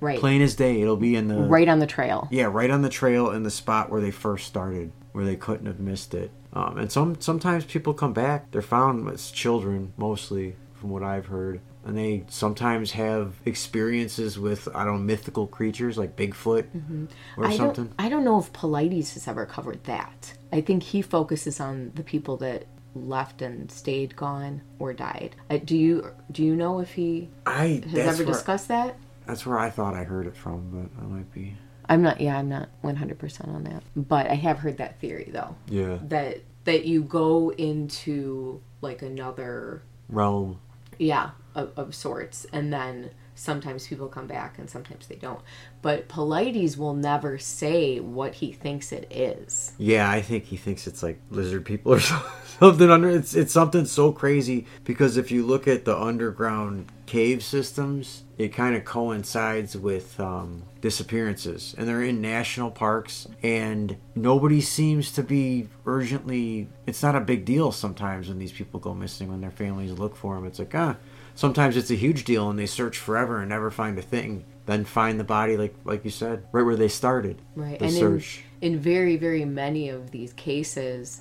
[0.00, 0.18] right?
[0.18, 0.80] plain as day.
[0.80, 2.28] It'll be in the right on the trail.
[2.30, 5.66] Yeah, right on the trail in the spot where they first started, where they couldn't
[5.66, 6.30] have missed it.
[6.54, 8.50] Um, and some sometimes people come back.
[8.50, 14.68] They're found as children, mostly, from what I've heard, and they sometimes have experiences with
[14.74, 17.86] I don't know mythical creatures like Bigfoot or I something.
[17.86, 20.34] don't, I don't know if Paulides has ever covered that.
[20.52, 25.36] I think he focuses on the people that left and stayed gone or died.
[25.50, 28.96] Uh, do you do you know if he I has ever discussed that?
[29.26, 31.56] that's where I thought I heard it from, but I might be.
[31.88, 32.20] I'm not.
[32.20, 33.82] Yeah, I'm not 100 percent on that.
[33.96, 39.82] But I have heard that theory though Yeah, that that you go into like another
[40.08, 40.60] realm.
[40.98, 45.40] yeah of, of sorts and then sometimes people come back and sometimes they don't
[45.82, 50.86] but Paulides will never say what he thinks it is Yeah, I think he thinks
[50.86, 52.00] it's like lizard people or
[52.58, 53.10] something under.
[53.10, 58.48] It's it's something so crazy because if you look at the underground cave systems, it
[58.48, 65.22] kind of coincides with um, disappearances, and they're in national parks, and nobody seems to
[65.22, 66.68] be urgently.
[66.86, 70.16] It's not a big deal sometimes when these people go missing when their families look
[70.16, 70.46] for them.
[70.46, 70.96] It's like ah.
[71.34, 74.44] Sometimes it's a huge deal, and they search forever and never find a thing.
[74.66, 77.42] Then find the body, like like you said, right where they started.
[77.56, 78.44] right The and search.
[78.60, 81.20] in in very very many of these cases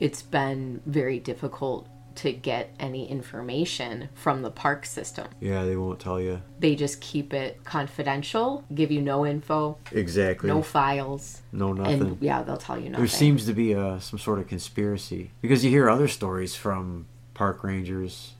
[0.00, 5.98] it's been very difficult to get any information from the park system Yeah, they won't
[5.98, 6.42] tell you.
[6.60, 10.48] they just keep it confidential give you no info Exactly.
[10.48, 12.00] no files No nothing.
[12.02, 15.32] and yeah they'll tell you nothing there seems to be a, some sort of conspiracy
[15.40, 18.33] because you hear other stories from park rangers.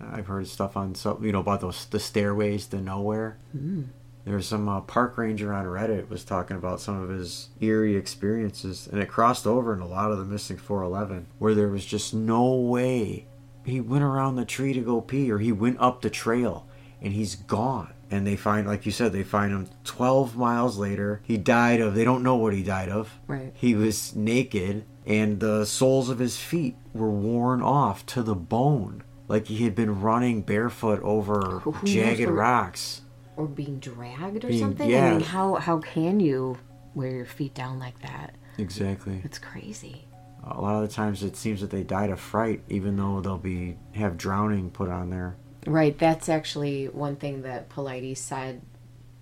[0.00, 3.38] I've heard stuff on some, you know, about those the stairways to nowhere.
[3.52, 3.82] Hmm.
[4.24, 8.86] There's some uh, park ranger on Reddit was talking about some of his eerie experiences,
[8.90, 12.12] and it crossed over in a lot of the missing 411, where there was just
[12.12, 13.26] no way
[13.64, 16.66] he went around the tree to go pee, or he went up the trail,
[17.00, 17.92] and he's gone.
[18.10, 21.20] And they find, like you said, they find him 12 miles later.
[21.24, 23.20] He died of, they don't know what he died of.
[23.26, 23.52] Right.
[23.54, 29.04] He was naked, and the soles of his feet were worn off to the bone.
[29.30, 33.02] Like he had been running barefoot over Who jagged rocks.
[33.36, 35.06] or being dragged or Being- something yeah.
[35.06, 36.58] i mean how how can you
[36.94, 39.20] wear your feet down like that Exactly.
[39.24, 40.04] it's crazy
[40.42, 43.38] A lot of the times it seems that they died of fright, even though they'll
[43.56, 45.36] be have drowning put on there.
[45.66, 48.62] Right, that's actually one thing that Paulides said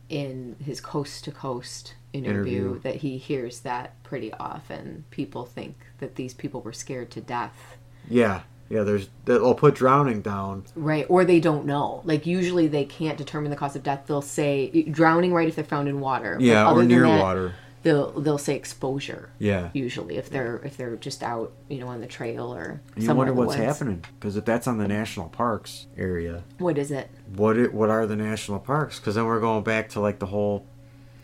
[0.09, 2.79] in his coast to coast Interview.
[2.81, 5.05] that he hears that pretty often.
[5.11, 7.77] People think that these people were scared to death.
[8.09, 8.83] Yeah, yeah.
[8.83, 10.65] There's they'll put drowning down.
[10.75, 12.03] Right, or they don't know.
[12.05, 14.05] Like usually they can't determine the cause of death.
[14.07, 16.37] They'll say drowning right if they're found in water.
[16.41, 17.55] Yeah, or near that, water.
[17.85, 19.31] They'll they'll say exposure.
[19.39, 19.71] Yeah.
[19.73, 23.15] Usually if they're if they're just out, you know, on the trail or And you
[23.15, 23.61] wonder what's woods.
[23.61, 27.09] happening because if that's on the national parks area, What is it?
[27.37, 28.99] what it what are the national parks?
[28.99, 30.67] Because then we're going back to like the whole.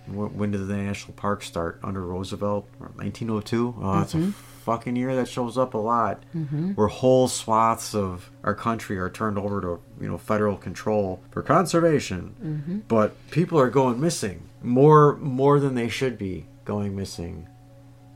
[0.07, 1.81] When did the national parks start?
[1.83, 3.75] Under Roosevelt, 1902.
[3.81, 4.29] Oh, that's Mm-hmm.
[4.31, 4.33] a
[4.65, 6.23] fucking year that shows up a lot.
[6.75, 11.43] Where whole swaths of our country are turned over to you know federal control for
[11.43, 12.79] conservation, Mm-hmm.
[12.89, 17.47] but people are going missing more more than they should be going missing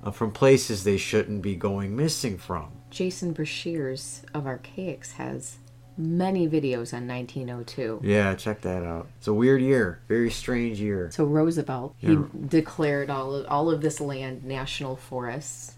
[0.03, 2.69] uh, from places they shouldn't be going missing from.
[2.91, 5.59] Jason Breshears of Archaix has
[6.01, 8.01] many videos on 1902.
[8.03, 9.09] Yeah, check that out.
[9.19, 11.11] It's a weird year, very strange year.
[11.13, 15.75] So Roosevelt, he declared all of, all of this land national forests.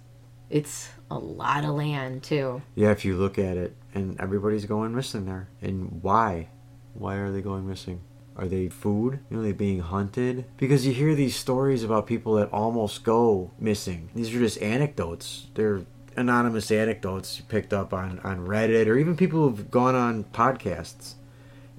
[0.51, 2.63] It's a lot of land too.
[2.75, 5.49] Yeah, if you look at it, and everybody's going missing there.
[5.63, 6.49] And why?
[6.95, 8.01] Why are they going missing?
[8.37, 9.21] Are they food?
[9.31, 10.47] Know, they being hunted?
[10.57, 14.09] Because you hear these stories about people that almost go missing.
[14.15, 15.49] These are just anecdotes.
[15.55, 15.83] They're
[16.17, 21.15] anonymous anecdotes you picked up on, on Reddit or even people who've gone on podcasts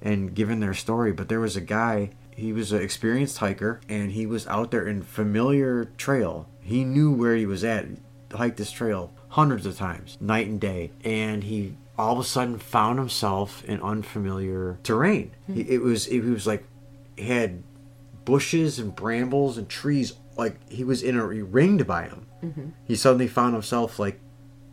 [0.00, 1.12] and given their story.
[1.12, 4.86] But there was a guy, he was an experienced hiker, and he was out there
[4.86, 6.48] in familiar trail.
[6.60, 7.86] He knew where he was at,
[8.34, 10.92] hiked this trail hundreds of times, night and day.
[11.04, 15.32] And he all of a sudden found himself in unfamiliar terrain.
[15.46, 15.72] He, hmm.
[15.72, 16.64] it was it was like
[17.16, 17.62] he had
[18.24, 22.26] bushes and brambles and trees like he was in a ringed by them.
[22.42, 22.68] Mm-hmm.
[22.84, 24.20] He suddenly found himself like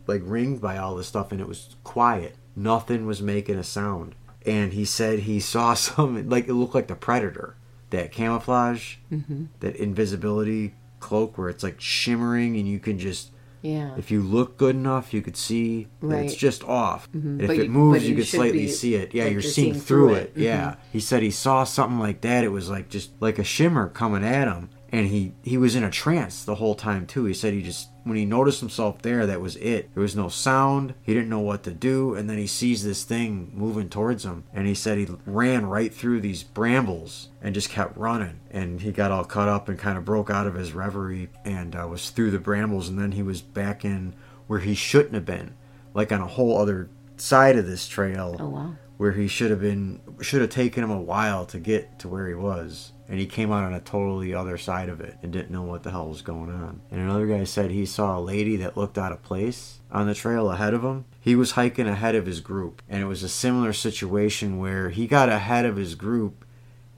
[0.06, 2.36] like ringed by all this stuff and it was quiet.
[2.56, 4.14] Nothing was making a sound.
[4.46, 7.56] And he said he saw some like it looked like the predator.
[7.90, 9.46] That camouflage, mm-hmm.
[9.58, 13.32] that invisibility cloak where it's like shimmering and you can just
[13.62, 13.94] Yeah.
[13.98, 17.10] if you look good enough you could see that it's just off.
[17.12, 17.28] Mm-hmm.
[17.28, 19.12] And if But it moves you you could slightly be- see it.
[19.14, 20.32] Yeah, like you're you're seeing seeing through through it.
[20.36, 20.40] it.
[20.42, 20.70] Yeah.
[20.70, 20.80] Mm-hmm.
[20.92, 22.44] He said he saw something like that.
[22.44, 25.84] It was like just like a shimmer coming at him and he he was in
[25.84, 27.24] a trance the whole time too.
[27.24, 29.90] He said he just when he noticed himself there, that was it.
[29.94, 30.94] There was no sound.
[31.02, 34.44] He didn't know what to do, and then he sees this thing moving towards him,
[34.54, 38.40] and he said he ran right through these brambles and just kept running.
[38.50, 41.76] And he got all cut up and kind of broke out of his reverie and
[41.76, 44.14] uh, was through the brambles, and then he was back in
[44.46, 45.54] where he shouldn't have been,
[45.94, 48.74] like on a whole other side of this trail Oh wow.
[48.96, 52.26] where he should have been should have taken him a while to get to where
[52.26, 55.50] he was and he came out on a totally other side of it and didn't
[55.50, 56.80] know what the hell was going on.
[56.92, 60.14] And another guy said he saw a lady that looked out of place on the
[60.14, 61.06] trail ahead of him.
[61.20, 62.82] He was hiking ahead of his group.
[62.88, 66.44] And it was a similar situation where he got ahead of his group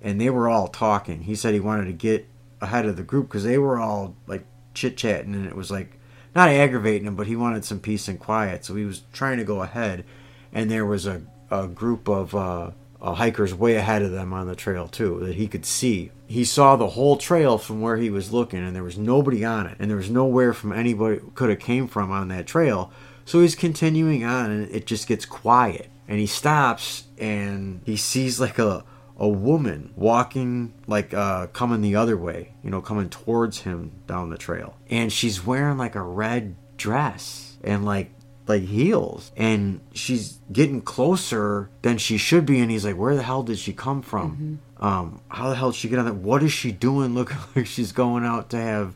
[0.02, 1.22] and they were all talking.
[1.22, 2.28] He said he wanted to get
[2.60, 4.44] ahead of the group because they were all like
[4.74, 5.98] chit-chatting and it was like
[6.34, 8.66] not aggravating him but he wanted some peace and quiet.
[8.66, 10.04] So he was trying to go ahead.
[10.52, 12.72] And there was a, a group of uh,
[13.02, 16.12] uh, hikers way ahead of them on the trail too that he could see.
[16.26, 19.66] He saw the whole trail from where he was looking, and there was nobody on
[19.66, 22.92] it, and there was nowhere from anybody could have came from on that trail.
[23.24, 28.40] So he's continuing on, and it just gets quiet, and he stops, and he sees
[28.40, 28.84] like a
[29.18, 34.30] a woman walking like uh coming the other way you know coming towards him down
[34.30, 38.10] the trail and she's wearing like a red dress and like
[38.46, 43.22] like heels and she's getting closer than she should be and he's like where the
[43.22, 44.60] hell did she come from?
[44.78, 46.14] Um how the hell did she get on that?
[46.14, 48.94] What is she doing looking like she's going out to have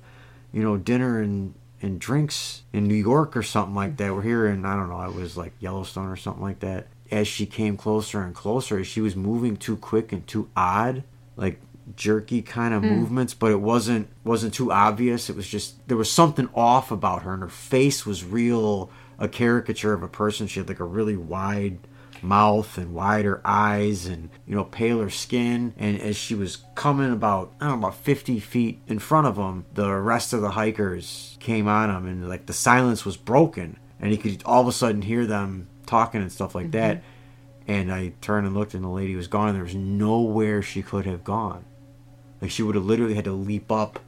[0.53, 4.13] you know dinner and and drinks in new york or something like that?
[4.15, 6.89] We're here in i don't know it was like yellowstone or something like that.
[7.13, 11.05] As she came closer and closer she was moving too quick and too odd
[11.37, 11.61] like
[11.95, 15.31] jerky kind of movements but it wasn't wasn't too obvious.
[15.31, 19.29] It was just there was something off about her and her face was real a
[19.29, 20.47] caricature of a person.
[20.47, 21.79] She had like a really wide
[22.23, 25.75] mouth and wider eyes and you know paler skin.
[25.77, 29.37] And as she was coming about i don't know about 50 feet in front of
[29.37, 33.79] him the rest of the hikers came on him and like the silence was broken.
[34.01, 36.99] And he could all of a sudden hear them talking and stuff like that.
[36.99, 37.73] Mm-hmm.
[37.73, 39.55] And i turned and looked and the lady was gone.
[39.55, 41.65] There was nowhere she could have gone.
[42.41, 44.01] Like she would have literally had to leap up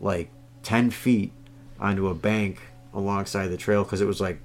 [0.00, 0.30] like
[0.62, 1.32] 10 feet
[1.78, 2.60] onto a bank
[2.92, 4.38] alongside the trail because it was like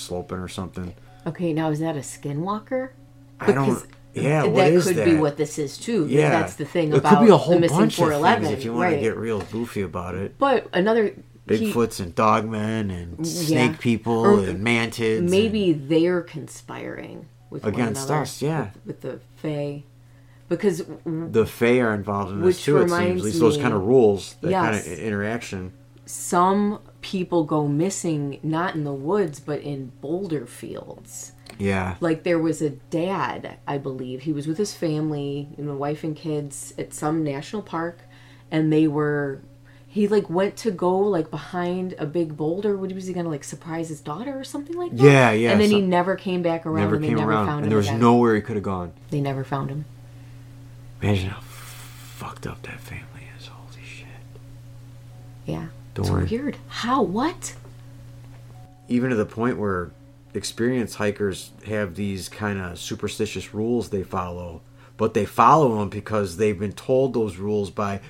[0.00, 0.94] sloping or something
[1.26, 2.90] Okay, now is that a skinwalker?
[3.38, 3.86] I don't.
[4.14, 5.04] Yeah, that what is could that?
[5.04, 6.06] be what this is too.
[6.08, 8.42] Yeah, that's the thing it about could be a whole the missing bunch of 411.
[8.44, 8.96] things if you want right.
[8.96, 10.38] to get real goofy about it.
[10.38, 11.04] but another
[11.48, 15.18] he- Bigfoots and dogmen and mm, snake people Or and mantids.
[15.18, 18.70] and- maybe they're conspiring with Against another, us, yeah.
[18.86, 19.82] with, with the Fae,
[20.48, 22.78] because the Fae are involved in this too.
[22.78, 25.72] It seems at least those kind of rules, that kind of interaction.
[26.10, 31.32] Some people go missing not in the woods but in boulder fields.
[31.58, 34.22] Yeah, Like there was a dad, I believe.
[34.22, 37.98] He was with his family, and know, wife and kids at some national park,
[38.50, 39.42] and they were.
[39.86, 42.76] He like went to go like behind a big boulder.
[42.78, 45.02] What was he gonna like surprise his daughter or something like that?
[45.02, 46.76] Yeah, yeah, And then he never came back around.
[46.84, 48.00] never and they came never around, found and him there was again.
[48.00, 48.92] nowhere he could have gone.
[49.10, 49.84] They never found him.
[51.02, 53.48] Imagine how fucked up that family is.
[53.48, 54.06] Holy shit!
[55.44, 55.66] Yeah.
[55.94, 56.26] Don't it's worry.
[56.26, 56.56] weird.
[56.68, 57.02] How?
[57.02, 57.54] What?
[58.90, 59.92] even to the point where
[60.34, 64.60] experienced hikers have these kind of superstitious rules they follow,
[64.96, 68.00] but they follow them because they've been told those rules by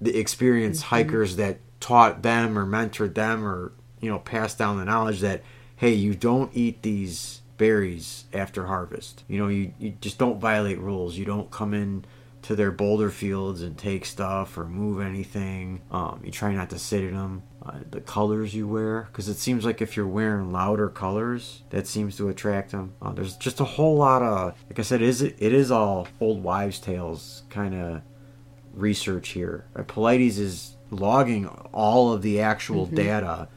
[0.00, 0.94] the experienced mm-hmm.
[0.94, 5.42] hikers that taught them or mentored them or you know passed down the knowledge that
[5.76, 9.24] hey, you don't eat these berries after harvest.
[9.28, 11.16] You know, you, you just don't violate rules.
[11.16, 12.04] You don't come in
[12.42, 15.82] to their boulder fields and take stuff or move anything.
[15.90, 17.42] Um, you try not to sit in them.
[17.64, 21.86] Uh, the colors you wear, because it seems like if you're wearing louder colors, that
[21.86, 22.94] seems to attract them.
[23.02, 26.08] Uh, there's just a whole lot of, like I said, it is it is all
[26.20, 28.00] old wives' tales kind of
[28.72, 29.66] research here.
[29.76, 33.48] Uh, Paulides is logging all of the actual data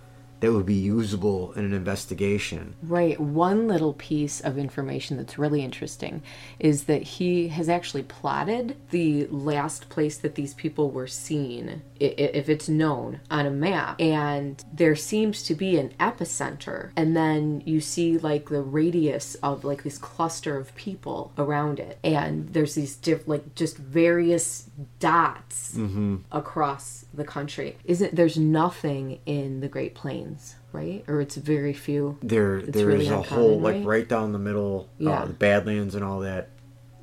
[0.43, 2.75] that would be usable in an investigation.
[2.83, 3.17] Right.
[3.17, 6.21] One little piece of information that's really interesting
[6.59, 12.49] is that he has actually plotted the last place that these people were seen, if
[12.49, 14.01] it's known, on a map.
[14.01, 16.91] And there seems to be an epicenter.
[16.97, 21.99] And then you see like the radius of like this cluster of people around it.
[22.03, 24.69] And there's these diff- like just various
[24.99, 26.17] dots mm-hmm.
[26.33, 27.77] across the country.
[27.85, 30.32] Isn't there's nothing in the Great Plains,
[30.71, 31.03] right?
[31.07, 32.17] Or it's very few.
[32.21, 33.85] There, It's there really is a whole like right?
[33.85, 35.21] right down the middle, Yeah.
[35.21, 36.49] uh, the Badlands and all that.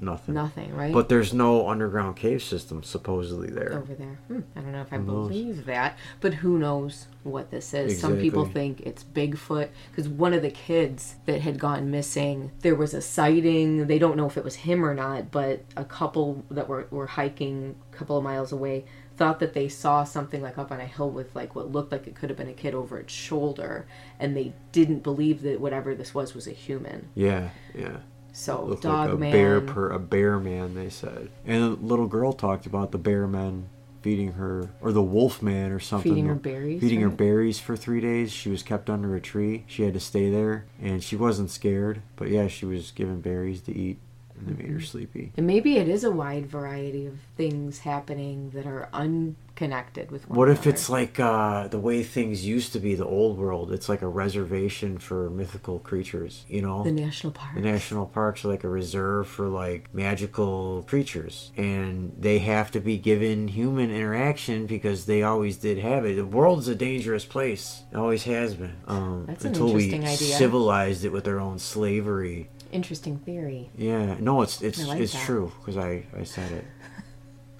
[0.02, 0.34] Nothing.
[0.34, 0.94] Nothing, right?
[0.94, 3.74] But there's no underground cave system supposedly there.
[3.82, 4.18] over there.
[4.28, 5.28] Hmm, I don't know if I Who knows?
[5.28, 8.00] believe that, but who knows what this is?
[8.00, 12.74] Some people think it's Bigfoot because one of the kids that had gone missing, there
[12.74, 13.88] was a sighting.
[13.88, 17.06] They don't know if it was him or not, but a couple that were, were
[17.08, 18.86] hiking a couple of miles away
[19.20, 22.06] thought that they saw something like up on a hill with like what looked like
[22.06, 23.86] it could have been a kid over its shoulder,
[24.18, 27.06] and they didn't believe that whatever this was was a human.
[27.14, 27.98] Yeah, yeah.
[28.32, 29.32] So dog like a man.
[29.32, 31.28] bear per a bear man, they said.
[31.44, 33.68] And a little girl talked about the bear man
[34.00, 36.12] feeding her or the wolf man or something.
[36.12, 38.32] Feeding her berries, Feeding her berries for three days.
[38.32, 39.64] She was kept under a tree.
[39.66, 42.00] She had to stay there and she wasn't scared.
[42.16, 43.98] But yeah, she was given berries to eat
[44.40, 44.72] and they Mm-hmm.
[44.72, 45.32] made her sleepy.
[45.36, 50.38] And maybe it is a wide variety of things happening that are unconnected with one
[50.38, 53.72] What if it's like uh, the way things used to be, the old world?
[53.72, 56.82] It's like a reservation for mythical creatures, you know?
[56.82, 57.54] the national park?
[57.54, 62.80] The national parks are like a reserve for like magical creatures, and they have to
[62.80, 66.16] be given human interaction because they always did have it.
[66.16, 68.76] The world's a dangerous place; it always has been.
[68.86, 70.16] Um, until we idea.
[70.16, 72.48] civilized it with our own slavery.
[72.72, 73.70] Interesting theory.
[73.76, 75.24] Yeah, no, it's it's like it's that.
[75.24, 76.64] true because I I said it.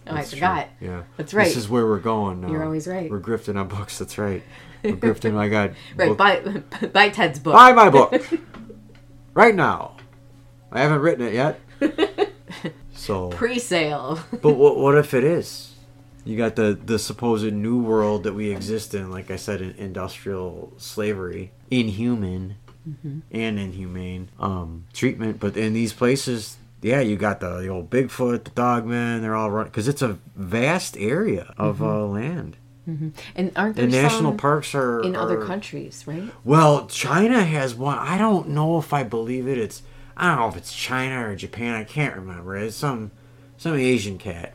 [0.07, 0.39] Oh, I It's true.
[0.39, 0.69] forgot.
[0.81, 1.45] Yeah, That's right.
[1.45, 2.41] This is where we're going.
[2.41, 2.51] Now.
[2.51, 3.09] You're always right.
[3.11, 3.99] We're grifting on books.
[3.99, 4.43] That's right.
[4.83, 5.37] We're grifting.
[5.37, 6.41] I got Right, buy,
[6.93, 7.53] buy Ted's book.
[7.53, 8.15] buy my book
[9.35, 9.97] right now.
[10.73, 11.61] I haven't written it yet.
[12.95, 14.19] So, Pre-sale.
[14.43, 15.75] but what what if it is?
[16.25, 19.71] You got the the supposed new world that we exist in, like I said, in
[19.73, 22.57] industrial slavery, inhuman
[23.31, 25.41] and inhumane um, treatment.
[25.41, 29.23] But in these places, yeah, you got the, the old Bigfoot, the Dogman.
[29.23, 32.57] They're all running because it's a vast area of uh, land.
[33.37, 36.25] And aren't The there national some parks are in other countries, right?
[36.45, 37.97] Well, China has one.
[37.97, 39.59] I don't know if I believe it.
[39.59, 39.83] It's
[40.17, 41.75] I don't know if it's China or Japan.
[41.75, 42.57] I can't remember.
[42.57, 43.13] It's some
[43.57, 44.55] some Asian cat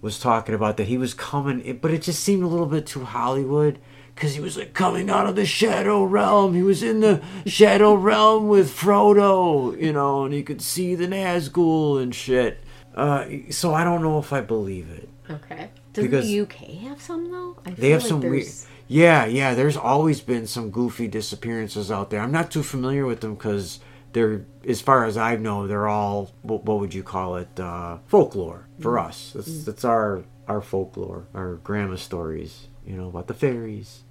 [0.00, 3.04] was talking about that he was coming, but it just seemed a little bit too
[3.04, 3.78] Hollywood
[4.14, 6.54] because he was like coming out of the shadow realm.
[6.54, 11.06] He was in the shadow realm with Frodo, you know, and he could see the
[11.06, 12.60] Nazgul and shit.
[12.94, 15.08] Uh, so I don't know if I believe it.
[15.30, 15.70] Okay.
[15.92, 16.54] Doesn't Because- the UK
[16.88, 17.56] have some though?
[17.66, 18.46] I They have some weird.
[18.88, 19.54] Yeah, yeah.
[19.54, 22.20] There's always been some goofy disappearances out there.
[22.20, 23.80] I'm not too familiar with them because
[24.12, 27.58] they're, as far as I know, they're all what, what would you call it?
[27.58, 29.06] Uh, folklore for Mm.
[29.08, 29.32] us.
[29.34, 32.68] That's that's our our folklore, our grandma stories.
[32.86, 34.02] You know about the fairies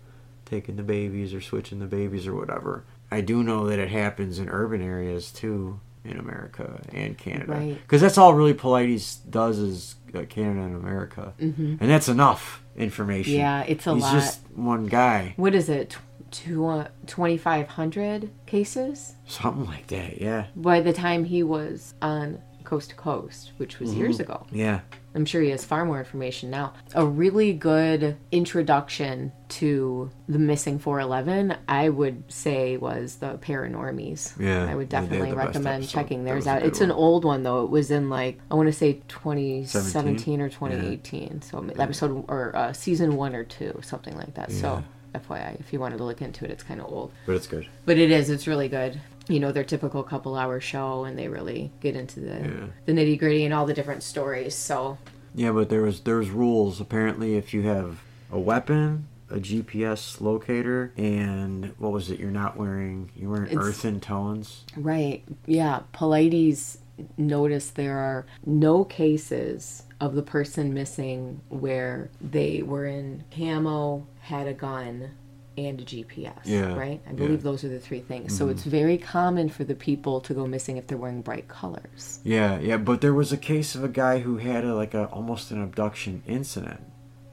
[0.45, 2.83] taking the babies or switching the babies or whatever.
[3.09, 7.77] I do know that it happens in urban areas too in America and Canada Right.
[7.81, 13.33] because that's all really Paulides does is uh, Canada and America, and that's enough information.
[13.33, 13.39] Mm-hmm.
[13.39, 14.13] Yeah, it's a He's lot.
[14.13, 15.97] just one guy, What is it?
[16.31, 20.19] Tw- uh, 2,500 cases something like that.
[20.21, 24.31] Yeah, by the time he was on Coast to Coast, which was years Mm-hmm.
[24.31, 24.45] ago.
[24.51, 24.79] yeah.
[25.13, 26.73] I'm sure he has far more information now.
[26.95, 34.39] A really good introduction to the missing 411, I would say, was the Paranormies.
[34.39, 36.63] Yeah, I would they- they had definitely recommend checking theirs out.
[36.63, 37.63] It's an old one though.
[37.65, 40.41] It was in like I want to say 2017 17?
[40.41, 41.41] or 2018.
[41.41, 44.51] So episode or uh, season one or two, something like that.
[44.51, 44.83] So
[45.13, 47.11] FYI, if you wanted to look into it, it's kind of old.
[47.25, 47.67] But it's good.
[47.85, 48.29] But it is.
[48.29, 49.01] It's really good.
[49.27, 52.65] You know, their typical couple hour show, and they really get into the Yeah.
[52.85, 54.55] the nitty gritty and all the different stories.
[54.55, 54.97] So
[55.35, 56.81] Yeah, but there was there was rules.
[56.81, 58.01] Apparently, if you have
[58.31, 62.19] a weapon, a GPS locator, and what was it?
[62.19, 64.65] You're not wearing you wearing It's- earthen tones.
[64.75, 65.23] Right.
[65.45, 65.81] Yeah.
[65.93, 66.79] Paulides
[67.17, 74.47] noticed there are no cases of the person missing where they were in camo, had
[74.47, 75.11] a gun,
[75.57, 76.39] and a GPS.
[76.45, 77.01] Yeah, Right?
[77.05, 77.15] I yeah.
[77.15, 78.37] believe those are the three things.
[78.37, 78.51] So mm-hmm.
[78.51, 82.19] it's very common for the people to go missing if they're wearing bright colors.
[82.23, 85.05] Yeah, yeah, but there was a case of a guy who had a, like a
[85.05, 86.81] almost an abduction incident,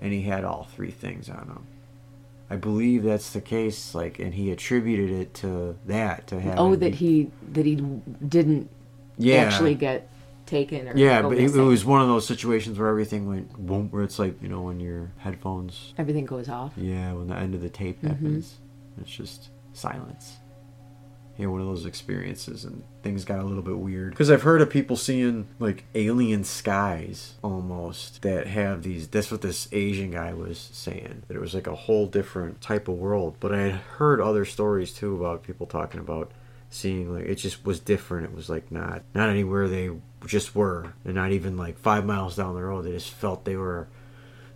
[0.00, 1.66] and he had all three things on him.
[2.50, 3.94] I believe that's the case.
[3.94, 6.58] Like, and he attributed it to that to have.
[6.58, 8.70] Oh, that he that he didn't
[9.18, 10.10] yeah, actually get
[10.48, 13.88] taken or yeah, but it, it was one of those situations where everything went boom,
[13.90, 16.72] where it's like you know when your headphones, everything goes off.
[16.76, 18.08] yeah, when the end of the tape Mm-hmm.
[18.08, 18.56] happens,
[19.00, 20.38] it's just silence.
[21.36, 24.10] Yeah, one of those experiences, and things got a little bit weird.
[24.10, 29.06] Because I've heard of people seeing like alien skies almost that have these.
[29.06, 31.22] That's what this Asian guy was saying.
[31.28, 33.36] That it was like a whole different type of world.
[33.38, 36.32] But I had heard other stories too about people talking about
[36.70, 38.24] seeing like it just was different.
[38.24, 39.90] It was like not not anywhere they
[40.26, 42.82] just were, and not even like five miles down the road.
[42.82, 43.88] They just felt they were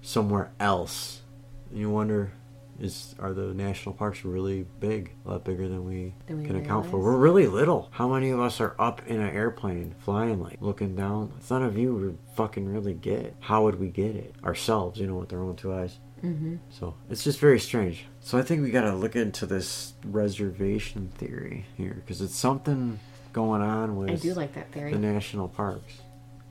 [0.01, 1.23] somewhere else.
[1.71, 2.33] And you wonder
[2.81, 5.13] is are the national parks really big?
[5.25, 6.99] A lot bigger than we, Than we can account for.
[6.99, 7.89] We're really little.
[7.93, 11.33] How many of us are up in an airplane flying like looking down?
[11.39, 14.35] It's not a view we fucking really get how would we get it?
[14.45, 15.99] Ourselves you know with our own two eyes.
[16.23, 16.59] Mm-hmm.
[16.71, 18.07] so it's just very strange.
[18.21, 23.01] So i think we gotta look into this reservation theory here because it's something
[23.33, 24.93] going on with I do like that theory.
[24.93, 25.95] the national parks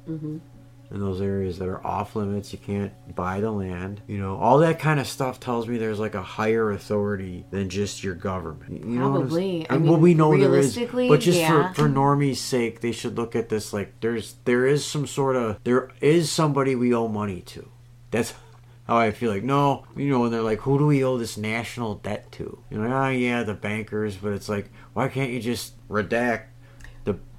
[0.09, 0.37] Mm-hmm.
[0.89, 2.51] in those areas that are off limits.
[2.51, 4.01] You can't buy the land.
[4.07, 7.69] You know, all that kind of stuff tells me there's like a higher authority than
[7.69, 8.83] just your government.
[8.85, 9.67] You know what I'm s- Probably.
[9.69, 11.71] And well, mean, we know there is, but just yeah.
[11.73, 15.35] for for normies' sake, they should look at this like there's there is some sort
[15.35, 17.69] of there is somebody we owe money to.
[18.09, 18.33] That's
[18.87, 21.37] how I feel like no, you know, and they're like, who do we owe this
[21.37, 22.61] national debt to?
[22.71, 26.45] You know, like, oh yeah, the bankers, but it's like, why can't you just redact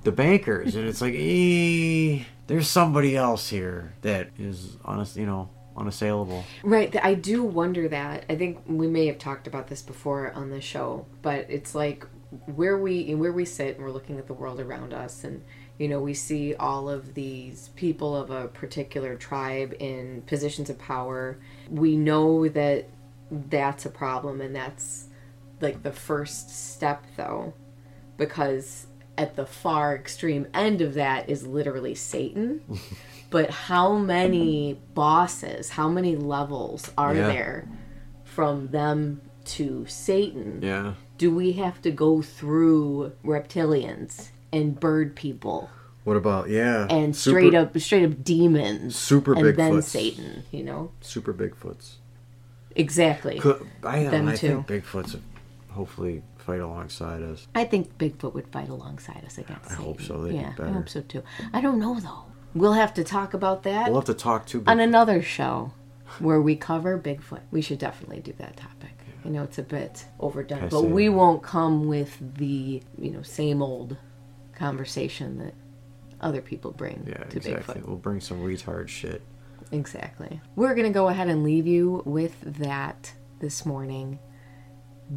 [0.04, 0.74] the bankers?
[0.74, 6.44] And it's like, eh, there's somebody else here that is honest, you know, unassailable.
[6.62, 6.94] Right.
[7.02, 8.24] I do wonder that.
[8.28, 12.06] I think we may have talked about this before on the show, but it's like
[12.46, 15.44] where we where we sit and we're looking at the world around us and
[15.78, 20.78] you know we see all of these people of a particular tribe in positions of
[20.78, 21.38] power
[21.68, 22.88] we know that
[23.30, 25.08] that's a problem and that's
[25.60, 27.52] like the first step though
[28.16, 28.86] because
[29.18, 32.60] at the far extreme end of that is literally Satan.
[33.30, 37.26] but how many bosses, how many levels are Yeah.
[37.26, 37.68] there
[38.24, 40.60] from them to Satan?
[40.62, 40.94] Yeah.
[41.18, 45.70] Do we have to go through reptilians and bird people
[46.04, 46.86] What about yeah?
[46.90, 49.84] and super, straight up straight up demons super and then Bigfoots.
[49.84, 50.90] Satan, you know?
[51.00, 51.94] super Bigfoots.
[52.74, 53.38] Exactly.
[53.38, 54.64] Could, I, Them I too.
[54.66, 55.20] think Bigfoots
[55.70, 57.46] hopefully fight alongside us.
[57.54, 60.16] I think Bigfoot would fight alongside us against I hope Satan.
[60.16, 60.22] so.
[60.24, 61.22] They'd be yeah, I hope so too.
[61.52, 62.24] I don't know though.
[62.54, 65.72] We'll have to talk about that We'll have to talk to on another show
[66.18, 67.40] where we cover Bigfoot.
[67.50, 68.90] We should definitely do that topic.
[69.24, 73.62] I know it's a bit overdone, but we won't come with the you know same
[73.62, 73.96] old
[74.54, 75.54] conversation that
[76.20, 77.74] other people bring Yeah, to exactly.
[77.76, 77.86] Bigfoot.
[77.86, 79.22] We'll bring some retard shit.
[79.70, 80.40] Exactly.
[80.54, 84.18] We're going to go ahead and leave you with that this morning.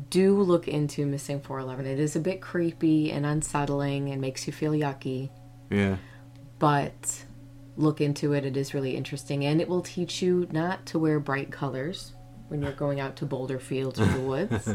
[0.09, 1.85] Do look into Missing 411.
[1.91, 5.29] It is a bit creepy and unsettling and makes you feel yucky,
[5.69, 5.97] Yeah.
[6.59, 7.23] but
[7.77, 8.45] look into it.
[8.45, 12.13] It is really interesting and it will teach you not to wear bright colors
[12.49, 14.69] when you're going out to boulder fields or the woods,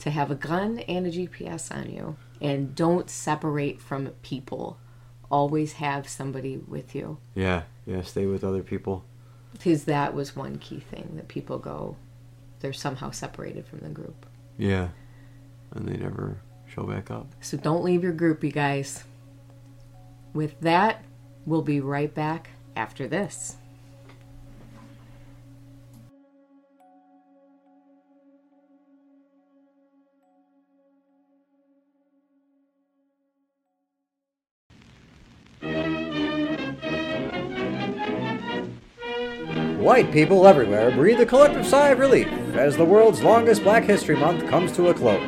[0.00, 4.78] to have a gun and a GPS on you, and don't separate from people.
[5.30, 7.18] Always have somebody with you.
[7.34, 7.62] Yeah.
[7.84, 8.02] Yeah.
[8.02, 9.04] Stay with other people.
[9.52, 11.96] because that was one key thing that people go
[12.60, 14.24] they're somehow separated from the group
[14.58, 14.88] Yeah.
[15.72, 17.26] And they never show back up.
[17.40, 19.04] so don't leave your group you guys
[20.34, 21.02] with that
[21.46, 23.56] we'll be right back after this
[39.86, 42.26] White people everywhere breathe a collective sigh of relief
[42.56, 45.24] as the world's longest Black History Month comes to a close.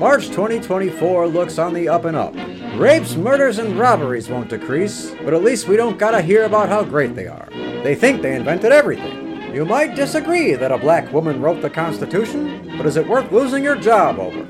[0.00, 2.34] March 2024 looks on the up and up.
[2.76, 6.82] Rapes, murders, and robberies won't decrease, but at least we don't gotta hear about how
[6.82, 7.48] great they are.
[7.84, 9.54] They think they invented everything.
[9.54, 13.62] You might disagree that a black woman wrote the Constitution, but is it worth losing
[13.62, 14.44] your job over?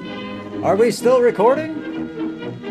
[0.65, 1.86] Are we still recording?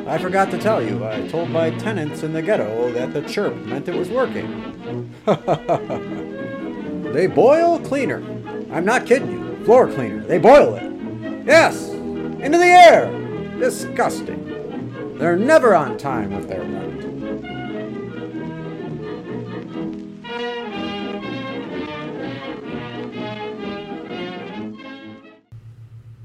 [0.08, 3.56] I forgot to tell you, I told my tenants in the ghetto that the chirp
[3.66, 5.12] meant it was working.
[7.12, 8.24] they boil cleaner.
[8.72, 9.66] I'm not kidding you.
[9.66, 10.24] Floor cleaner.
[10.24, 11.46] They boil it.
[11.48, 11.90] Yes!
[11.90, 13.12] Into the air!
[13.58, 15.18] Disgusting.
[15.18, 16.96] They're never on time with their rent.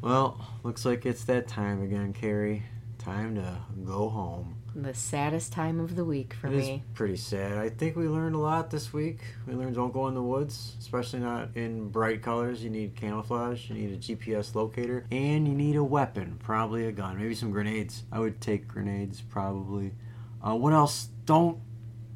[0.02, 2.64] Well, looks like it's that time again, Carrie.
[3.10, 4.54] Time to go home.
[4.72, 6.84] The saddest time of the week for It is me.
[6.94, 7.58] pretty sad.
[7.58, 9.18] I think we learned a lot this week.
[9.48, 12.62] We learned don't go in the woods, especially not in bright colors.
[12.62, 16.92] You need camouflage, you need a GPS locator, and you need a weapon, probably a
[16.92, 18.04] gun, maybe some grenades.
[18.12, 19.90] I would take grenades, probably.
[20.40, 21.08] Uh, what else?
[21.24, 21.58] Don't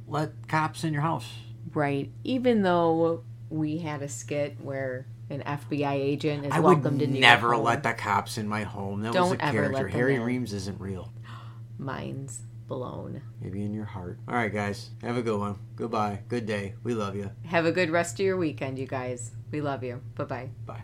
[0.07, 1.27] let cops in your house.
[1.73, 2.13] Right.
[2.23, 7.21] Even though we had a skit where an FBI agent is I welcomed would into
[7.21, 7.65] never your home.
[7.65, 9.01] let the cops in my home.
[9.03, 10.23] That Don't was a ever let them Harry in.
[10.23, 11.13] Reams isn't real.
[11.79, 13.23] Minds blown.
[13.41, 14.19] Maybe in your heart.
[14.29, 14.91] All right, guys.
[15.03, 15.59] Have a good one.
[15.77, 16.21] Goodbye.
[16.29, 16.75] Good day.
[16.83, 17.31] We love you.
[17.47, 19.33] Have a good rest of your weekend, you guys.
[19.51, 20.01] We love you.
[20.15, 20.51] Bye bye.
[20.67, 20.83] Bye.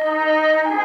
[0.00, 0.77] Thank you.